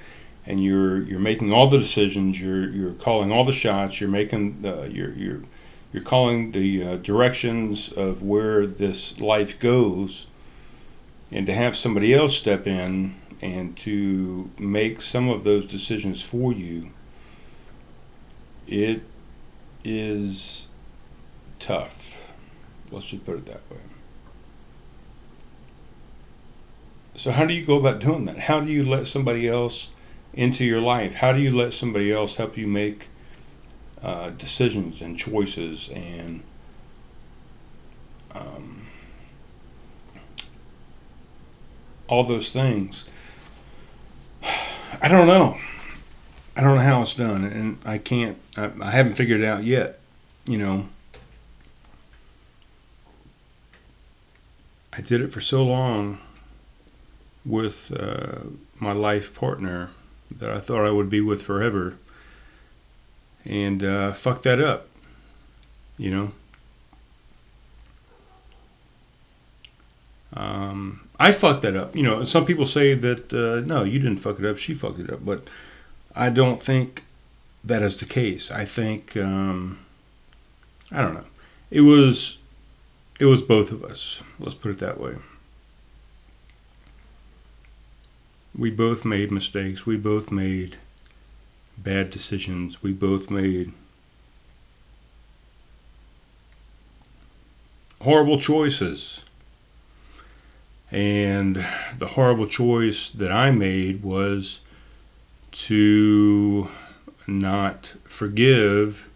and 0.46 0.64
you're 0.64 1.02
you're 1.04 1.20
making 1.20 1.54
all 1.54 1.70
the 1.70 1.78
decisions. 1.78 2.42
You're 2.42 2.70
you're 2.70 2.94
calling 2.94 3.32
all 3.32 3.44
the 3.44 3.52
shots. 3.54 4.02
You're 4.02 4.10
making 4.10 4.62
the 4.62 4.90
you're 4.92 5.14
you're 5.14 5.42
you're 5.94 6.04
calling 6.04 6.52
the 6.52 6.84
uh, 6.84 6.96
directions 6.98 7.92
of 7.92 8.24
where 8.24 8.66
this 8.66 9.20
life 9.20 9.60
goes, 9.60 10.28
and 11.32 11.46
to 11.46 11.54
have 11.54 11.76
somebody 11.76 12.14
else 12.14 12.36
step 12.38 12.68
in 12.68 13.16
and 13.42 13.78
to 13.78 14.50
make 14.58 15.02
some 15.02 15.30
of 15.30 15.44
those 15.44 15.66
decisions 15.66 16.24
for 16.24 16.54
you, 16.54 16.92
it 18.68 19.02
is 19.84 20.68
tough. 21.60 22.34
Let's 22.92 23.08
just 23.08 23.26
put 23.26 23.38
it 23.38 23.46
that 23.48 23.70
way. 23.70 23.78
So, 27.16 27.32
how 27.32 27.46
do 27.46 27.54
you 27.54 27.66
go 27.66 27.78
about 27.78 28.00
doing 28.00 28.26
that? 28.26 28.38
How 28.38 28.60
do 28.60 28.72
you 28.72 28.86
let 28.88 29.08
somebody 29.08 29.48
else 29.48 29.90
into 30.34 30.64
your 30.64 30.80
life? 30.80 31.16
How 31.16 31.34
do 31.34 31.40
you 31.40 31.56
let 31.56 31.74
somebody 31.74 32.12
else 32.12 32.36
help 32.36 32.58
you 32.58 32.68
make 32.68 33.08
uh, 34.04 34.30
decisions 34.30 35.02
and 35.02 35.18
choices 35.18 35.90
and 35.90 36.44
um, 38.36 38.87
all 42.08 42.24
those 42.24 42.52
things. 42.52 43.06
I 44.44 45.08
don't 45.08 45.28
know. 45.28 45.58
I 46.56 46.62
don't 46.62 46.76
know 46.76 46.82
how 46.82 47.02
it's 47.02 47.16
done, 47.16 47.44
and 47.44 47.78
I 47.86 47.98
can't. 48.00 48.38
I, 48.56 48.72
I 48.82 48.92
haven't 48.92 49.14
figured 49.14 49.42
it 49.42 49.46
out 49.46 49.64
yet. 49.64 50.00
You 50.46 50.58
know, 50.58 50.90
I 54.92 55.02
did 55.02 55.22
it 55.22 55.28
for 55.28 55.42
so 55.42 55.64
long 55.64 56.20
with 57.46 57.92
uh, 57.92 58.40
my 58.80 58.92
life 58.92 59.38
partner 59.38 59.90
that 60.36 60.50
I 60.50 60.60
thought 60.60 60.86
I 60.86 60.92
would 60.92 61.10
be 61.10 61.22
with 61.22 61.42
forever 61.42 61.98
and 63.46 63.84
uh, 63.84 64.12
fuck 64.12 64.42
that 64.44 64.60
up, 64.60 64.88
you 65.98 66.12
know. 66.12 66.32
Um, 70.34 71.07
I 71.20 71.32
fucked 71.32 71.64
that 71.64 71.76
up. 71.76 71.96
You 71.96 72.04
know, 72.04 72.24
some 72.24 72.46
people 72.46 72.66
say 72.66 72.94
that 72.94 73.34
uh, 73.34 73.66
no, 73.66 73.84
you 73.84 74.00
didn't 74.00 74.18
fuck 74.18 74.40
it 74.40 74.46
up. 74.46 74.58
She 74.58 74.74
fucked 74.74 75.00
it 75.00 75.12
up, 75.12 75.26
but 75.26 75.48
I 76.16 76.30
don't 76.30 76.62
think 76.62 77.04
that 77.64 77.82
is 77.82 77.98
the 77.98 78.06
case. 78.06 78.52
I 78.52 78.66
think 78.66 79.18
um, 79.18 79.80
I 80.92 81.02
don't 81.02 81.14
know. 81.14 81.26
It 81.72 81.82
was 81.82 82.38
it 83.20 83.26
was 83.26 83.42
both 83.42 83.72
of 83.72 83.84
us. 83.84 84.22
Let's 84.40 84.56
put 84.56 84.72
it 84.72 84.80
that 84.80 85.00
way. 85.00 85.16
We 88.56 88.72
both 88.72 89.06
made 89.06 89.32
mistakes. 89.32 89.86
We 89.86 89.98
both 89.98 90.32
made 90.32 90.78
bad 91.78 92.10
decisions 92.10 92.82
we 92.82 92.92
both 92.92 93.30
made. 93.30 93.72
Horrible 98.02 98.40
choices. 98.40 99.24
And 100.92 101.66
the 101.98 102.08
horrible 102.08 102.46
choice 102.46 103.10
that 103.10 103.32
I 103.32 103.52
made 103.52 104.04
was 104.04 104.62
to 105.52 106.70
not 107.28 107.96
forgive 108.06 109.10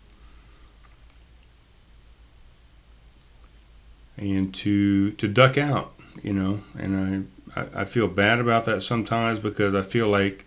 and 4.18 4.54
to 4.54 5.12
to 5.12 5.28
duck 5.28 5.58
out, 5.58 5.94
you 6.22 6.34
know. 6.34 6.62
And 6.78 7.30
I, 7.56 7.82
I, 7.82 7.86
feel 7.86 8.08
bad 8.08 8.40
about 8.40 8.66
that 8.66 8.82
sometimes 8.82 9.40
because 9.40 9.74
I 9.74 9.82
feel 9.82 10.10
like 10.10 10.46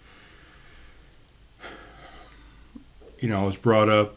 you 3.25 3.31
know, 3.31 3.41
I 3.41 3.45
was 3.45 3.57
brought 3.57 3.89
up 3.89 4.17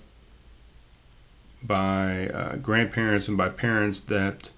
by 1.63 2.27
uh, 2.27 2.55
grandparents 2.57 3.29
and 3.29 3.37
by 3.37 3.47
parents 3.47 4.01
that 4.01 4.51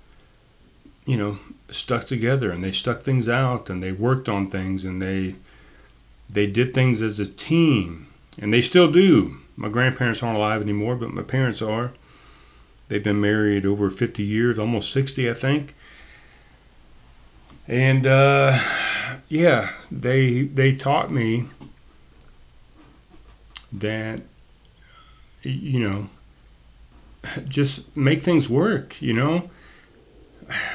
you 1.10 1.18
know 1.18 1.40
stuck 1.72 2.06
together 2.06 2.52
and 2.52 2.64
they 2.64 2.72
stuck 2.72 3.02
things 3.02 3.28
out 3.28 3.68
and 3.68 3.82
they 3.82 3.92
worked 3.92 4.30
on 4.30 4.48
things 4.48 4.86
and 4.86 5.02
they 5.02 5.34
they 6.30 6.46
did 6.46 6.72
things 6.72 7.02
as 7.02 7.20
a 7.20 7.26
team. 7.26 8.06
And 8.40 8.54
they 8.54 8.62
still 8.62 8.90
do. 8.92 9.38
My 9.58 9.70
grandparents 9.70 10.22
aren't 10.22 10.38
alive 10.38 10.62
anymore 10.62 10.96
but 10.96 11.10
my 11.12 11.24
parents 11.24 11.64
are. 11.64 11.94
They've 12.90 13.04
been 13.04 13.20
married 13.20 13.66
over 13.66 13.90
50 13.90 14.22
years 14.22 14.60
almost 14.60 14.94
60 14.94 15.28
i 15.28 15.34
think. 15.34 15.74
And 17.68 18.06
uh, 18.06 18.60
yeah 19.30 19.72
they 19.90 20.44
they 20.44 20.76
taught 20.76 21.10
me 21.10 21.46
that 23.74 24.22
you 25.42 25.80
know 25.80 26.10
just 27.48 27.96
make 27.98 28.22
things 28.22 28.48
work 28.48 29.02
you 29.02 29.14
know 29.14 29.50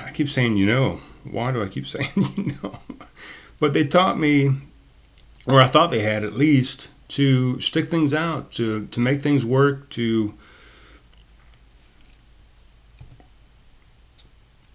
i 0.05 0.11
keep 0.13 0.29
saying 0.29 0.57
you 0.57 0.67
know. 0.67 1.01
Why 1.31 1.53
do 1.53 1.63
i 1.63 1.69
keep 1.69 1.87
saying 1.95 2.11
you 2.37 2.55
know? 2.63 2.79
But 3.61 3.73
they 3.73 3.87
taught 3.87 4.19
me 4.19 4.51
or 5.47 5.61
i 5.61 5.67
thought 5.67 5.91
they 5.91 6.01
had 6.03 6.25
at 6.25 6.35
least 6.35 6.91
to 7.09 7.61
stick 7.61 7.89
things 7.89 8.15
out 8.15 8.53
to 8.53 8.87
to 8.87 9.01
make 9.01 9.21
things 9.21 9.45
work 9.45 9.89
to 9.91 10.35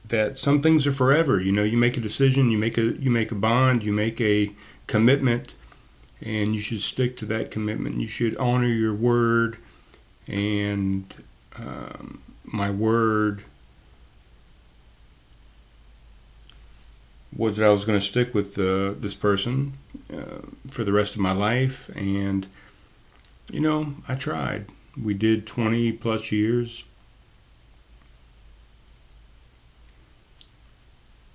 that 0.07 0.37
some 0.37 0.61
things 0.61 0.87
are 0.87 0.91
forever. 0.91 1.39
You 1.39 1.51
know 1.51 1.63
you 1.63 1.77
make 1.77 1.97
a 1.97 2.01
decision 2.01 2.51
you 2.51 2.57
make 2.57 2.77
a 2.77 2.81
you 2.81 3.11
make 3.11 3.31
a 3.31 3.35
bond 3.35 3.83
you 3.83 3.93
make 3.93 4.19
a 4.19 4.51
commitment 4.87 5.53
and 6.21 6.55
you 6.55 6.61
should 6.61 6.81
stick 6.81 7.15
to 7.17 7.25
that 7.27 7.51
commitment. 7.51 7.99
You 7.99 8.07
should 8.07 8.35
honor 8.37 8.67
your 8.67 8.93
word, 8.93 9.57
and 10.27 11.13
um, 11.57 12.21
my 12.43 12.69
word 12.69 13.43
was 17.35 17.57
that 17.57 17.65
I 17.65 17.69
was 17.69 17.85
going 17.85 17.99
to 17.99 18.05
stick 18.05 18.33
with 18.33 18.57
uh, 18.57 18.93
this 18.99 19.15
person 19.15 19.73
uh, 20.13 20.41
for 20.71 20.83
the 20.83 20.93
rest 20.93 21.15
of 21.15 21.21
my 21.21 21.31
life, 21.31 21.89
and 21.95 22.47
you 23.51 23.59
know, 23.59 23.95
I 24.07 24.15
tried. 24.15 24.67
We 25.01 25.13
did 25.13 25.47
20 25.47 25.93
plus 25.93 26.31
years. 26.31 26.85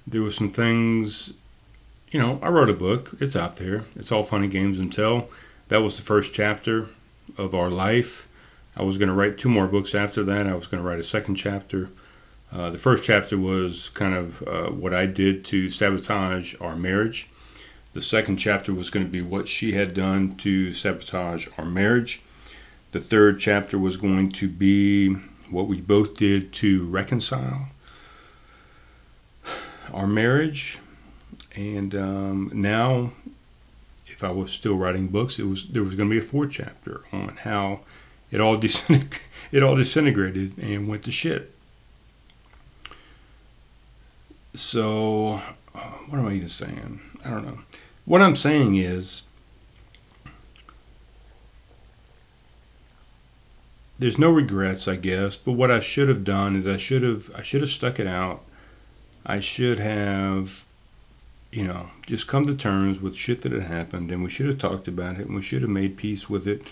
There 0.07 0.23
were 0.23 0.31
some 0.31 0.51
things 0.51 1.33
you 2.15 2.21
know, 2.21 2.39
I 2.41 2.49
wrote 2.49 2.71
a 2.71 2.75
book. 2.75 3.11
It's 3.19 3.35
out 3.35 3.57
there. 3.57 3.83
It's 3.97 4.13
all 4.13 4.23
funny 4.23 4.47
games 4.47 4.79
until 4.79 5.29
that 5.67 5.83
was 5.83 5.97
the 5.97 6.05
first 6.05 6.33
chapter 6.33 6.87
of 7.37 7.57
our 7.57 7.69
life. 7.71 8.29
I 8.77 8.85
was 8.85 8.99
going 8.99 9.09
to 9.09 9.15
write 9.15 9.37
two 9.37 9.49
more 9.49 9.67
books 9.67 9.97
after 9.97 10.23
that. 10.23 10.47
I 10.47 10.55
was 10.55 10.69
going 10.69 10.81
to 10.81 10.89
write 10.89 11.01
a 11.01 11.03
second 11.03 11.35
chapter. 11.35 11.91
Uh, 12.53 12.71
the 12.71 12.79
first 12.79 13.05
chapter 13.05 13.37
was 13.37 13.89
kind 13.91 14.15
of 14.15 14.43
uh, 14.47 14.71
what 14.71 14.95
I 14.95 15.07
did 15.07 15.45
to 15.47 15.69
sabotage 15.69 16.55
our 16.61 16.77
marriage. 16.77 17.29
The 17.93 18.01
second 18.01 18.37
chapter 18.37 18.73
was 18.73 18.91
going 18.91 19.05
to 19.07 19.11
be 19.11 19.23
what 19.23 19.49
she 19.49 19.73
had 19.73 19.95
done 19.95 20.37
to 20.37 20.73
sabotage 20.73 21.49
our 21.59 21.65
marriage. 21.65 22.23
The 22.93 23.01
third 23.01 23.41
chapter 23.41 23.79
was 23.79 23.97
going 23.97 24.31
to 24.33 24.49
be 24.49 25.15
what 25.51 25.67
we 25.67 25.81
both 25.81 26.17
did 26.17 26.53
to 26.55 26.87
reconcile 26.89 27.69
our 29.93 30.07
marriage 30.07 30.79
and 31.57 31.95
um, 31.95 32.51
now, 32.53 33.13
if 34.07 34.25
I 34.25 34.31
was 34.33 34.51
still 34.51 34.77
writing 34.77 35.09
books, 35.09 35.39
it 35.39 35.45
was 35.45 35.67
there 35.67 35.83
was 35.83 35.95
going 35.95 36.09
to 36.09 36.13
be 36.13 36.19
a 36.19 36.23
fourth 36.23 36.51
chapter 36.53 37.03
on 37.13 37.37
how 37.43 37.81
it 38.31 38.41
all 38.41 38.55
it 39.53 39.63
all 39.63 39.77
disintegrated 39.77 40.59
and 40.59 40.89
went 40.89 41.05
to 41.05 41.13
shit. 41.13 41.54
So, 44.55 45.41
what 46.09 46.19
am 46.19 46.27
I 46.29 46.35
even 46.35 46.49
saying? 46.49 47.01
I 47.25 47.31
don't 47.31 47.45
know. 47.45 47.59
What 48.05 48.23
I'm 48.23 48.37
saying 48.37 48.77
is, 48.77 49.23
there's 53.99 54.19
no 54.19 54.31
regrets, 54.31 54.87
I 54.87 54.97
guess. 54.97 55.37
But 55.37 55.53
what 55.53 55.71
I 55.71 55.81
should 55.81 56.09
have 56.09 56.25
done 56.25 56.57
is 56.57 56.67
I 56.67 56.77
should 56.77 57.03
have 57.03 57.31
I 57.35 57.43
should 57.43 57.63
have 57.63 57.71
stuck 57.71 57.99
it 57.99 58.07
out. 58.07 58.43
I 59.27 59.41
should 59.41 59.79
have 59.79 60.65
you 61.55 61.63
know, 61.63 61.89
just 62.05 62.27
come 62.27 62.45
to 62.45 62.55
terms 62.55 63.01
with 63.01 63.15
shit 63.17 63.43
that 63.43 63.53
had 63.53 63.63
happened, 63.63 64.11
and 64.11 64.25
we 64.25 64.29
should 64.29 64.47
have 64.47 64.59
talked 64.59 64.89
about 64.89 65.21
it, 65.21 65.27
and 65.27 65.37
we 65.37 65.41
should 65.41 65.63
have 65.63 65.71
made 65.71 65.97
peace 65.97 66.29
with 66.29 66.49
it, 66.49 66.63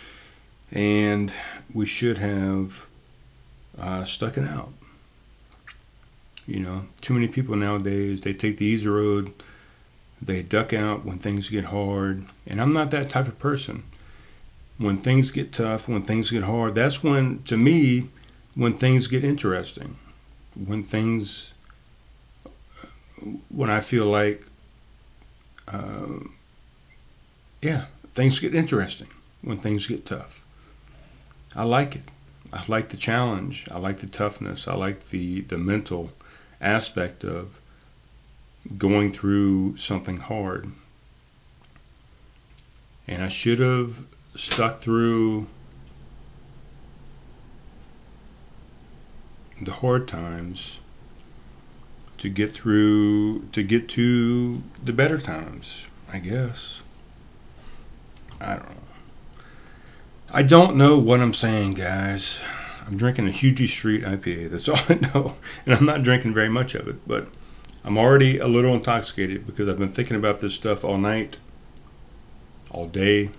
and 0.73 1.33
we 1.73 1.87
should 1.87 2.19
have 2.19 2.89
uh, 3.79 4.03
stuck 4.03 4.37
it 4.37 4.43
out. 4.43 4.73
You 6.47 6.61
know, 6.61 6.83
too 7.01 7.15
many 7.15 7.29
people 7.29 7.57
nowadays, 7.57 8.23
they 8.23 8.33
take 8.33 8.59
the 8.59 8.67
easy 8.67 8.89
road, 8.89 9.33
they 10.21 10.43
duck 10.43 10.73
out 10.73 11.05
when 11.05 11.19
things 11.19 11.49
get 11.49 11.67
hard, 11.67 12.27
and 12.47 12.61
I'm 12.61 12.73
not 12.73 12.91
that 12.91 13.09
type 13.09 13.29
of 13.29 13.39
person. 13.39 13.85
When 14.79 14.97
things 14.97 15.31
get 15.31 15.53
tough, 15.53 15.89
when 15.89 16.03
things 16.03 16.31
get 16.31 16.43
hard, 16.43 16.75
that's 16.75 17.05
when, 17.05 17.43
to 17.45 17.57
me, 17.57 18.09
when 18.55 18.73
things 18.73 19.07
get 19.07 19.25
interesting. 19.25 19.97
When 20.55 20.83
things, 20.83 21.53
when 23.49 23.71
I 23.71 23.81
feel 23.81 24.07
like 24.07 24.45
uh, 25.69 26.19
yeah, 27.63 27.87
things 28.15 28.39
get 28.39 28.55
interesting 28.55 29.09
when 29.43 29.57
things 29.59 29.87
get 29.87 30.05
tough. 30.05 30.45
I 31.55 31.65
like 31.65 31.97
it. 31.97 32.11
I 32.53 32.63
like 32.69 32.91
the 32.91 32.97
challenge. 32.97 33.67
I 33.71 33.79
like 33.79 33.99
the 33.99 34.07
toughness. 34.07 34.69
I 34.69 34.75
like 34.75 35.09
the, 35.09 35.43
the 35.43 35.59
mental 35.59 36.11
aspect 36.63 37.25
of 37.25 37.61
going 38.79 39.13
through 39.13 39.77
something 39.77 40.19
hard. 40.19 40.73
And 43.07 43.23
I 43.23 43.29
should 43.29 43.59
have 43.59 44.07
stuck 44.35 44.81
through 44.81 45.49
the 49.61 49.73
hard 49.73 50.09
times 50.09 50.81
to 52.19 52.29
get 52.29 52.53
through 52.53 53.47
to 53.49 53.63
get 53.63 53.89
to 53.91 54.63
the 54.83 54.93
better 54.93 55.19
times, 55.19 55.89
I 56.13 56.19
guess. 56.19 56.83
I 58.41 58.55
don't 58.55 58.71
know. 58.71 58.77
I 60.35 60.43
don't 60.43 60.77
know 60.77 60.99
what 60.99 61.21
I'm 61.21 61.35
saying, 61.35 61.75
guys. 61.75 62.41
I'm 62.87 62.97
drinking 62.97 63.29
a 63.29 63.31
Hugie 63.31 63.69
Street 63.69 64.03
IPA. 64.03 64.51
That's 64.51 64.69
all 64.69 64.79
I 64.89 64.95
know. 64.95 65.37
And 65.65 65.75
I'm 65.75 65.87
not 65.87 66.03
drinking 66.03 66.35
very 66.35 66.49
much 66.49 66.75
of 66.75 66.89
it, 66.89 67.07
but 67.07 67.29
I'm 67.85 67.99
already 67.99 68.39
a 68.39 68.47
little 68.47 68.75
intoxicated 68.75 69.47
because 69.47 69.69
I've 69.69 69.79
been 69.79 69.91
thinking 69.91 70.17
about 70.17 70.41
this 70.41 70.55
stuff 70.55 70.85
all 70.85 70.99
night, 70.99 71.39
all 72.71 72.87
day. 72.87 73.31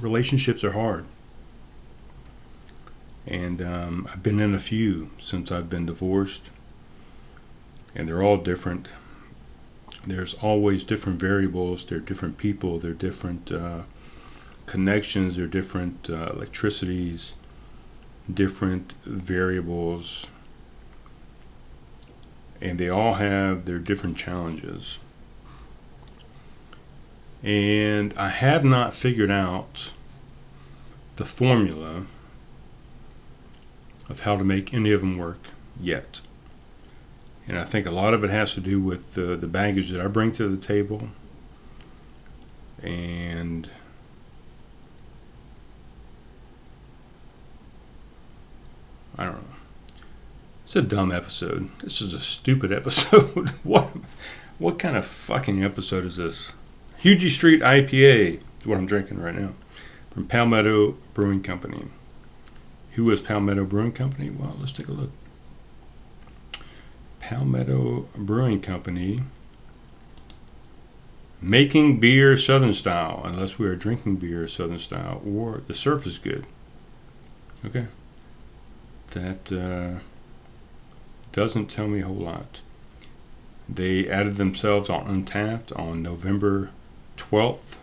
Relationships 0.00 0.62
are 0.64 0.72
hard. 0.72 1.06
And 3.26 3.60
um, 3.60 4.08
I've 4.12 4.22
been 4.22 4.38
in 4.38 4.54
a 4.54 4.58
few 4.58 5.10
since 5.18 5.50
I've 5.50 5.68
been 5.68 5.86
divorced, 5.86 6.50
and 7.94 8.08
they're 8.08 8.22
all 8.22 8.36
different. 8.36 8.88
There's 10.06 10.34
always 10.34 10.84
different 10.84 11.18
variables, 11.18 11.84
they're 11.84 11.98
different 11.98 12.38
people, 12.38 12.78
they're 12.78 12.92
different 12.92 13.50
uh, 13.50 13.80
connections, 14.66 15.36
they're 15.36 15.46
different 15.46 16.10
uh, 16.10 16.30
electricities, 16.32 17.34
different 18.32 18.92
variables, 19.04 20.28
and 22.60 22.78
they 22.78 22.88
all 22.88 23.14
have 23.14 23.64
their 23.64 23.78
different 23.78 24.16
challenges. 24.16 24.98
And 27.42 28.12
I 28.16 28.28
have 28.28 28.64
not 28.64 28.92
figured 28.92 29.30
out 29.30 29.92
the 31.16 31.24
formula 31.24 32.02
of 34.08 34.20
how 34.20 34.36
to 34.36 34.44
make 34.44 34.72
any 34.74 34.92
of 34.92 35.00
them 35.00 35.16
work 35.16 35.48
yet. 35.80 36.20
And 37.48 37.58
I 37.58 37.64
think 37.64 37.86
a 37.86 37.90
lot 37.90 38.14
of 38.14 38.24
it 38.24 38.30
has 38.30 38.54
to 38.54 38.60
do 38.60 38.80
with 38.80 39.14
the, 39.14 39.36
the 39.36 39.46
baggage 39.46 39.90
that 39.90 40.00
I 40.00 40.08
bring 40.08 40.32
to 40.32 40.48
the 40.48 40.56
table. 40.56 41.08
And 42.82 43.70
I 49.18 49.24
don't 49.24 49.34
know. 49.34 49.56
It's 50.64 50.76
a 50.76 50.82
dumb 50.82 51.12
episode. 51.12 51.70
This 51.80 52.00
is 52.00 52.12
a 52.12 52.20
stupid 52.20 52.72
episode. 52.72 53.50
what 53.62 53.90
what 54.58 54.78
kind 54.78 54.96
of 54.96 55.04
fucking 55.04 55.62
episode 55.62 56.04
is 56.04 56.16
this? 56.16 56.52
Hugie 57.00 57.30
Street 57.30 57.60
IPA 57.60 58.40
is 58.60 58.66
what 58.66 58.78
I'm 58.78 58.86
drinking 58.86 59.20
right 59.20 59.34
now 59.34 59.52
from 60.10 60.26
Palmetto 60.26 60.96
Brewing 61.14 61.42
Company. 61.42 61.84
Who 62.92 63.10
is 63.10 63.20
Palmetto 63.20 63.64
Brewing 63.64 63.92
Company? 63.92 64.30
Well, 64.30 64.56
let's 64.58 64.72
take 64.72 64.88
a 64.88 64.92
look. 64.92 65.10
Palmetto 67.20 68.08
Brewing 68.16 68.60
Company 68.60 69.22
Making 71.40 72.00
beer 72.00 72.36
Southern 72.36 72.72
style, 72.72 73.20
unless 73.24 73.58
we 73.58 73.66
are 73.66 73.76
drinking 73.76 74.16
beer 74.16 74.48
Southern 74.48 74.78
style, 74.78 75.20
or 75.24 75.62
the 75.66 75.74
surf 75.74 76.06
is 76.06 76.16
good. 76.16 76.46
Okay. 77.64 77.86
That 79.16 79.50
uh, 79.50 80.00
doesn't 81.32 81.68
tell 81.68 81.86
me 81.86 82.00
a 82.00 82.04
whole 82.04 82.16
lot. 82.16 82.60
They 83.66 84.10
added 84.10 84.34
themselves 84.34 84.90
on 84.90 85.06
Untappd 85.06 85.72
on 85.78 86.02
November 86.02 86.68
12th, 87.16 87.78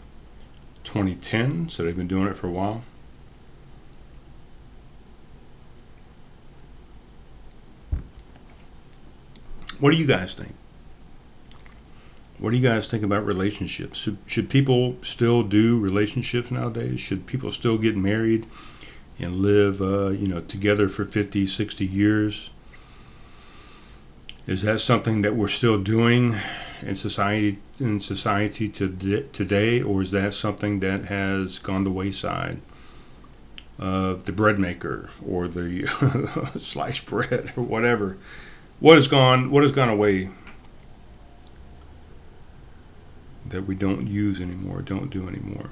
2010, 0.83 1.69
so 1.69 1.83
they've 1.83 1.97
been 1.97 2.07
doing 2.07 2.27
it 2.27 2.35
for 2.35 2.45
a 2.45 2.51
while. 2.51 2.83
What 9.79 9.89
do 9.89 9.97
you 9.97 10.05
guys 10.05 10.35
think? 10.35 10.53
What 12.37 12.51
do 12.51 12.57
you 12.57 12.63
guys 12.63 12.87
think 12.87 13.01
about 13.01 13.25
relationships? 13.25 13.97
Should, 13.97 14.19
should 14.27 14.51
people 14.51 14.97
still 15.01 15.41
do 15.41 15.79
relationships 15.79 16.51
nowadays? 16.51 16.99
Should 16.99 17.25
people 17.25 17.49
still 17.49 17.79
get 17.79 17.97
married 17.97 18.45
and 19.23 19.37
live, 19.37 19.81
uh, 19.81 20.09
you 20.09 20.27
know, 20.27 20.41
together 20.41 20.87
for 20.87 21.03
50, 21.03 21.45
60 21.45 21.85
years? 21.85 22.51
Is 24.45 24.61
that 24.63 24.79
something 24.79 25.21
that 25.21 25.35
we're 25.35 25.47
still 25.47 25.81
doing 25.81 26.35
in 26.81 26.95
society 26.95 27.59
in 27.79 27.99
society 27.99 28.69
to, 28.69 29.27
today, 29.31 29.81
or 29.81 30.01
is 30.01 30.11
that 30.11 30.33
something 30.33 30.79
that 30.81 31.05
has 31.05 31.59
gone 31.59 31.83
the 31.83 31.91
wayside? 31.91 32.59
Of 33.79 34.25
the 34.25 34.31
bread 34.31 34.59
maker 34.59 35.09
or 35.25 35.47
the 35.47 35.87
sliced 36.57 37.07
bread 37.07 37.53
or 37.57 37.63
whatever. 37.63 38.17
What 38.79 38.95
has 38.95 39.07
gone? 39.07 39.49
What 39.49 39.63
has 39.63 39.71
gone 39.71 39.89
away 39.89 40.29
that 43.45 43.65
we 43.65 43.75
don't 43.75 44.07
use 44.07 44.39
anymore, 44.39 44.81
don't 44.81 45.09
do 45.09 45.27
anymore? 45.27 45.69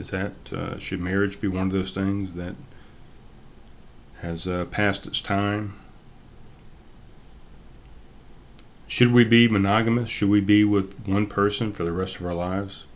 Is 0.00 0.08
that 0.10 0.32
uh, 0.50 0.78
should 0.78 1.00
marriage 1.00 1.42
be 1.42 1.48
one 1.48 1.66
of 1.66 1.72
those 1.72 1.90
things 1.90 2.32
that 2.32 2.54
has 4.22 4.48
uh, 4.48 4.64
passed 4.64 5.06
its 5.06 5.20
time? 5.20 5.78
Should 8.86 9.12
we 9.12 9.24
be 9.24 9.46
monogamous? 9.46 10.08
Should 10.08 10.30
we 10.30 10.40
be 10.40 10.64
with 10.64 11.06
one 11.06 11.26
person 11.26 11.72
for 11.72 11.84
the 11.84 11.92
rest 11.92 12.18
of 12.18 12.24
our 12.24 12.34
lives? 12.34 12.86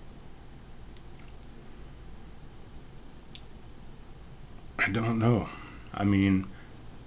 I 4.78 4.90
don't 4.90 5.18
know. 5.18 5.50
I 5.92 6.04
mean, 6.04 6.46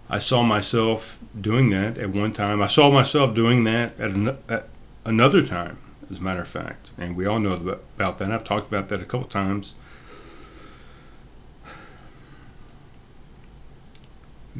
I 0.09 0.19
saw 0.19 0.43
myself 0.43 1.19
doing 1.39 1.71
that 1.71 1.97
at 1.97 2.11
one 2.11 2.33
time. 2.33 2.61
I 2.61 2.67
saw 2.67 2.91
myself 2.91 3.33
doing 3.33 3.63
that 3.63 3.99
at, 3.99 4.11
an, 4.11 4.37
at 4.47 4.69
another 5.05 5.43
time, 5.43 5.79
as 6.09 6.19
a 6.19 6.21
matter 6.21 6.41
of 6.41 6.47
fact. 6.47 6.91
And 6.99 7.15
we 7.15 7.25
all 7.25 7.39
know 7.39 7.53
about 7.53 8.19
that. 8.19 8.31
I've 8.31 8.43
talked 8.43 8.67
about 8.67 8.89
that 8.89 9.01
a 9.01 9.05
couple 9.05 9.27
times. 9.27 9.73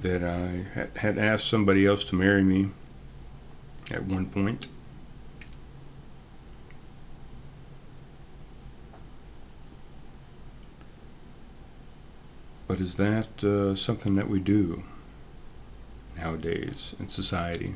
That 0.01 0.23
I 0.23 0.65
had 0.99 1.17
asked 1.17 1.47
somebody 1.47 1.87
else 1.87 2.03
to 2.05 2.15
marry 2.15 2.43
me 2.43 2.69
at 3.89 4.03
one 4.03 4.27
point. 4.27 4.67
But 12.67 12.79
is 12.79 12.97
that 12.97 13.43
uh, 13.43 13.73
something 13.73 14.13
that 14.15 14.29
we 14.29 14.39
do 14.39 14.83
nowadays 16.15 16.93
in 16.99 17.09
society? 17.09 17.73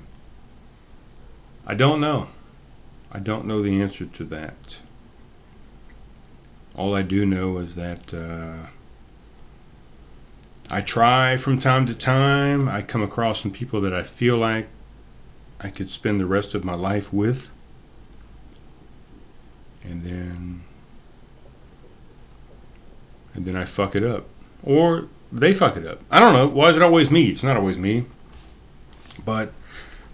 I 1.65 1.73
don't 1.73 1.99
know. 1.99 2.27
I 3.12 3.17
don't 3.17 3.47
know 3.47 3.63
the 3.63 3.81
answer 3.81 4.05
to 4.05 4.23
that. 4.25 4.81
All 6.75 6.93
I 6.93 7.01
do 7.01 7.25
know 7.25 7.57
is 7.57 7.73
that 7.75 8.13
uh, 8.13 8.69
I 10.71 10.79
try 10.79 11.36
from 11.36 11.60
time 11.60 11.86
to 11.88 11.93
time. 11.93 12.69
I 12.69 12.81
come 12.81 13.03
across 13.03 13.41
some 13.41 13.51
people 13.51 13.81
that 13.81 13.93
I 13.93 14.03
feel 14.03 14.38
like 14.38 14.69
I 15.60 15.69
could 15.69 15.89
spend 15.89 16.21
the 16.21 16.25
rest 16.25 16.55
of 16.55 16.63
my 16.63 16.75
life 16.75 17.12
with. 17.12 17.51
And 19.84 20.05
then 20.05 20.63
and 23.34 23.43
then 23.43 23.57
I 23.57 23.65
fuck 23.65 23.95
it 23.95 24.03
up. 24.03 24.27
Or 24.63 25.07
they 25.29 25.51
fuck 25.51 25.75
it 25.75 25.86
up. 25.86 25.99
I 26.10 26.19
don't 26.19 26.34
know. 26.34 26.47
Why 26.47 26.69
is 26.69 26.77
it 26.77 26.81
always 26.81 27.12
me? 27.12 27.27
It's 27.29 27.43
not 27.43 27.57
always 27.57 27.77
me. 27.77 28.05
But 29.25 29.51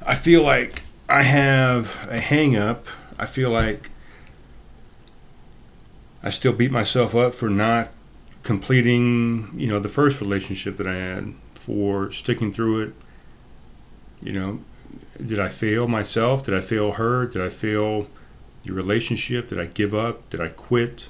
I 0.05 0.15
feel 0.15 0.41
like 0.41 0.81
I 1.07 1.21
have 1.21 2.07
a 2.09 2.19
hang 2.19 2.55
up. 2.55 2.87
I 3.19 3.27
feel 3.27 3.51
like 3.51 3.91
I 6.23 6.31
still 6.31 6.53
beat 6.53 6.71
myself 6.71 7.15
up 7.15 7.35
for 7.35 7.47
not 7.47 7.91
completing, 8.47 9.49
you 9.59 9.67
know, 9.67 9.77
the 9.77 9.89
first 9.89 10.21
relationship 10.21 10.77
that 10.77 10.87
I 10.87 10.95
had, 10.95 11.33
for 11.55 12.09
sticking 12.13 12.53
through 12.53 12.79
it, 12.79 12.93
you 14.21 14.31
know, 14.31 14.61
did 15.17 15.37
I 15.37 15.49
fail 15.49 15.85
myself? 15.85 16.45
Did 16.45 16.53
I 16.53 16.61
fail 16.61 16.93
her? 16.93 17.25
Did 17.25 17.41
I 17.41 17.49
fail 17.49 18.07
the 18.63 18.71
relationship? 18.71 19.49
Did 19.49 19.59
I 19.59 19.65
give 19.65 19.93
up? 19.93 20.29
Did 20.29 20.39
I 20.39 20.47
quit? 20.47 21.09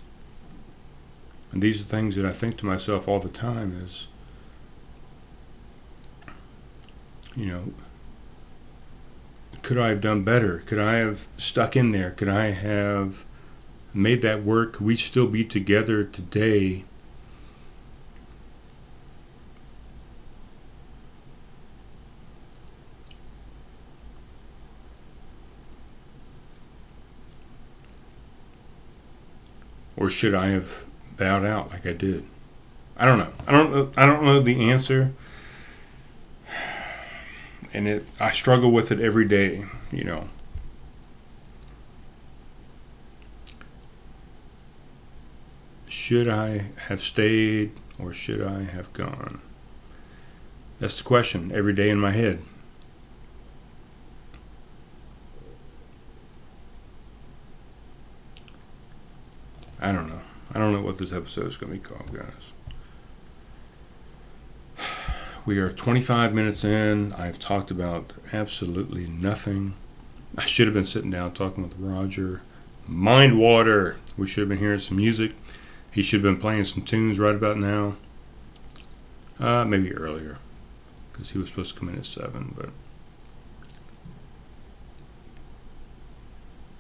And 1.52 1.62
these 1.62 1.80
are 1.80 1.84
things 1.84 2.16
that 2.16 2.26
I 2.26 2.32
think 2.32 2.58
to 2.58 2.66
myself 2.66 3.08
all 3.08 3.20
the 3.20 3.30
time 3.30 3.80
is, 3.86 4.08
you 7.36 7.46
know, 7.46 7.74
could 9.62 9.78
I 9.78 9.90
have 9.90 10.02
done 10.02 10.24
better? 10.24 10.64
Could 10.66 10.80
I 10.80 10.96
have 10.96 11.28
stuck 11.38 11.76
in 11.76 11.92
there? 11.92 12.10
Could 12.10 12.30
I 12.30 12.48
have 12.48 13.26
made 13.94 14.24
that 14.24 14.44
work? 14.44 14.74
Could 14.74 14.88
we 14.88 14.96
still 14.96 15.28
be 15.28 15.46
together 15.46 16.04
today 16.04 16.84
or 29.98 30.10
should 30.10 30.34
I 30.34 30.48
have 30.50 30.86
bowed 31.18 31.44
out 31.44 31.72
like 31.72 31.86
I 31.86 31.92
did? 31.92 32.24
I 32.96 33.06
don't 33.06 33.18
know. 33.18 33.34
I 33.48 33.52
don't 33.52 33.72
know. 33.72 33.92
I 33.98 34.06
don't 34.06 34.24
know 34.24 34.40
the 34.40 34.70
answer, 34.70 35.12
and 37.74 37.88
it. 37.88 38.06
I 38.20 38.32
struggle 38.32 38.72
with 38.72 38.92
it 38.92 39.00
every 39.00 39.28
day. 39.28 39.66
You 39.92 40.04
know. 40.04 40.30
Should 45.88 46.30
I 46.30 46.68
have 46.88 47.02
stayed 47.02 47.72
or 48.00 48.14
should 48.14 48.42
I 48.42 48.64
have 48.64 48.94
gone? 48.94 49.42
That's 50.80 50.98
the 50.98 51.04
question 51.04 51.52
every 51.54 51.74
day 51.74 51.90
in 51.90 52.00
my 52.00 52.12
head. 52.12 52.44
I 59.80 59.92
don't 59.92 60.08
know. 60.08 60.22
I 60.54 60.60
don't 60.60 60.74
know 60.74 60.82
what 60.82 60.98
this 60.98 61.14
episode 61.14 61.48
is 61.48 61.58
going 61.58 61.72
to 61.74 61.80
be 61.80 61.84
called, 61.84 62.12
guys. 62.14 62.52
We 65.46 65.60
are 65.60 65.70
25 65.70 66.34
minutes 66.34 66.64
in. 66.64 67.14
I've 67.14 67.40
talked 67.40 67.72
about 67.72 68.12
absolutely 68.34 69.08
nothing. 69.08 69.76
I 70.38 70.46
should 70.46 70.68
have 70.68 70.74
been 70.74 70.86
sitting 70.86 71.12
down 71.12 71.34
talking 71.34 71.64
with 71.64 71.78
Roger. 71.78 72.42
Mind 72.86 73.40
Water. 73.40 73.98
We 74.18 74.28
should 74.28 74.42
have 74.42 74.50
been 74.50 74.58
hearing 74.58 74.80
some 74.80 74.98
music. 74.98 75.34
He 75.90 76.02
should 76.02 76.24
have 76.24 76.34
been 76.34 76.42
playing 76.42 76.66
some 76.66 76.84
tunes 76.84 77.20
right 77.20 77.36
about 77.36 77.58
now. 77.58 77.96
Uh, 79.40 79.64
maybe 79.64 79.94
earlier, 79.94 80.38
because 81.12 81.30
he 81.32 81.38
was 81.38 81.48
supposed 81.50 81.76
to 81.76 81.80
come 81.80 81.90
in 81.90 81.98
at 81.98 82.06
7, 82.06 82.54
but. 82.58 82.70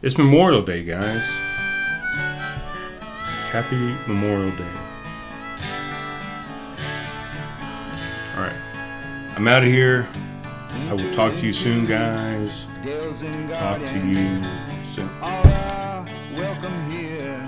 It's 0.01 0.17
Memorial 0.17 0.61
Day, 0.61 0.83
guys. 0.83 1.25
Happy 3.51 3.95
Memorial 4.05 4.51
Day. 4.51 4.65
Alright. 8.35 8.59
I'm 9.37 9.47
out 9.47 9.63
of 9.63 9.69
here. 9.69 10.07
I 10.89 10.93
will 10.93 11.13
talk 11.13 11.37
to 11.37 11.45
you 11.45 11.53
soon, 11.53 11.85
guys. 11.85 12.67
Talk 13.53 13.79
to 13.87 13.99
you 14.05 14.43
soon. 14.83 15.09
Welcome 16.35 16.91
here. 16.91 17.39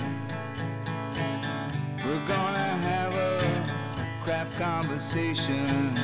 We're 1.97 2.25
gonna 2.25 2.77
have 2.87 3.13
a 3.13 4.23
craft 4.23 4.57
conversation. 4.57 5.99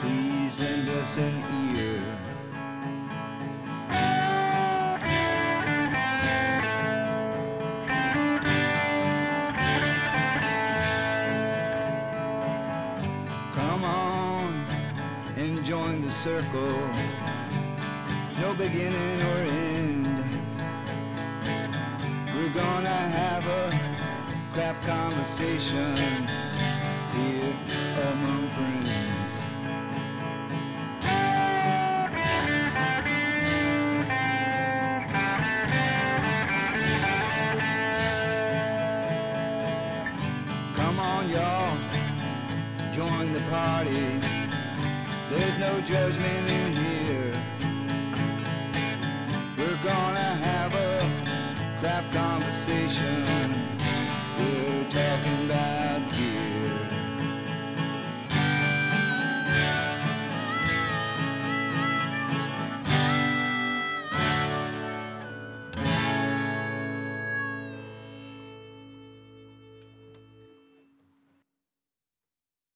Please 0.00 0.58
lend 0.58 0.88
us 0.88 1.18
an 1.18 1.76
ear. 1.76 2.09
circle, 16.20 16.90
no 18.38 18.52
beginning 18.52 19.22
or 19.22 19.38
end. 19.38 20.06
We're 22.36 22.52
gonna 22.52 22.88
have 22.88 23.46
a 23.46 24.52
craft 24.52 24.84
conversation 24.84 25.96
here. 27.14 27.69
Conversation. 52.70 53.49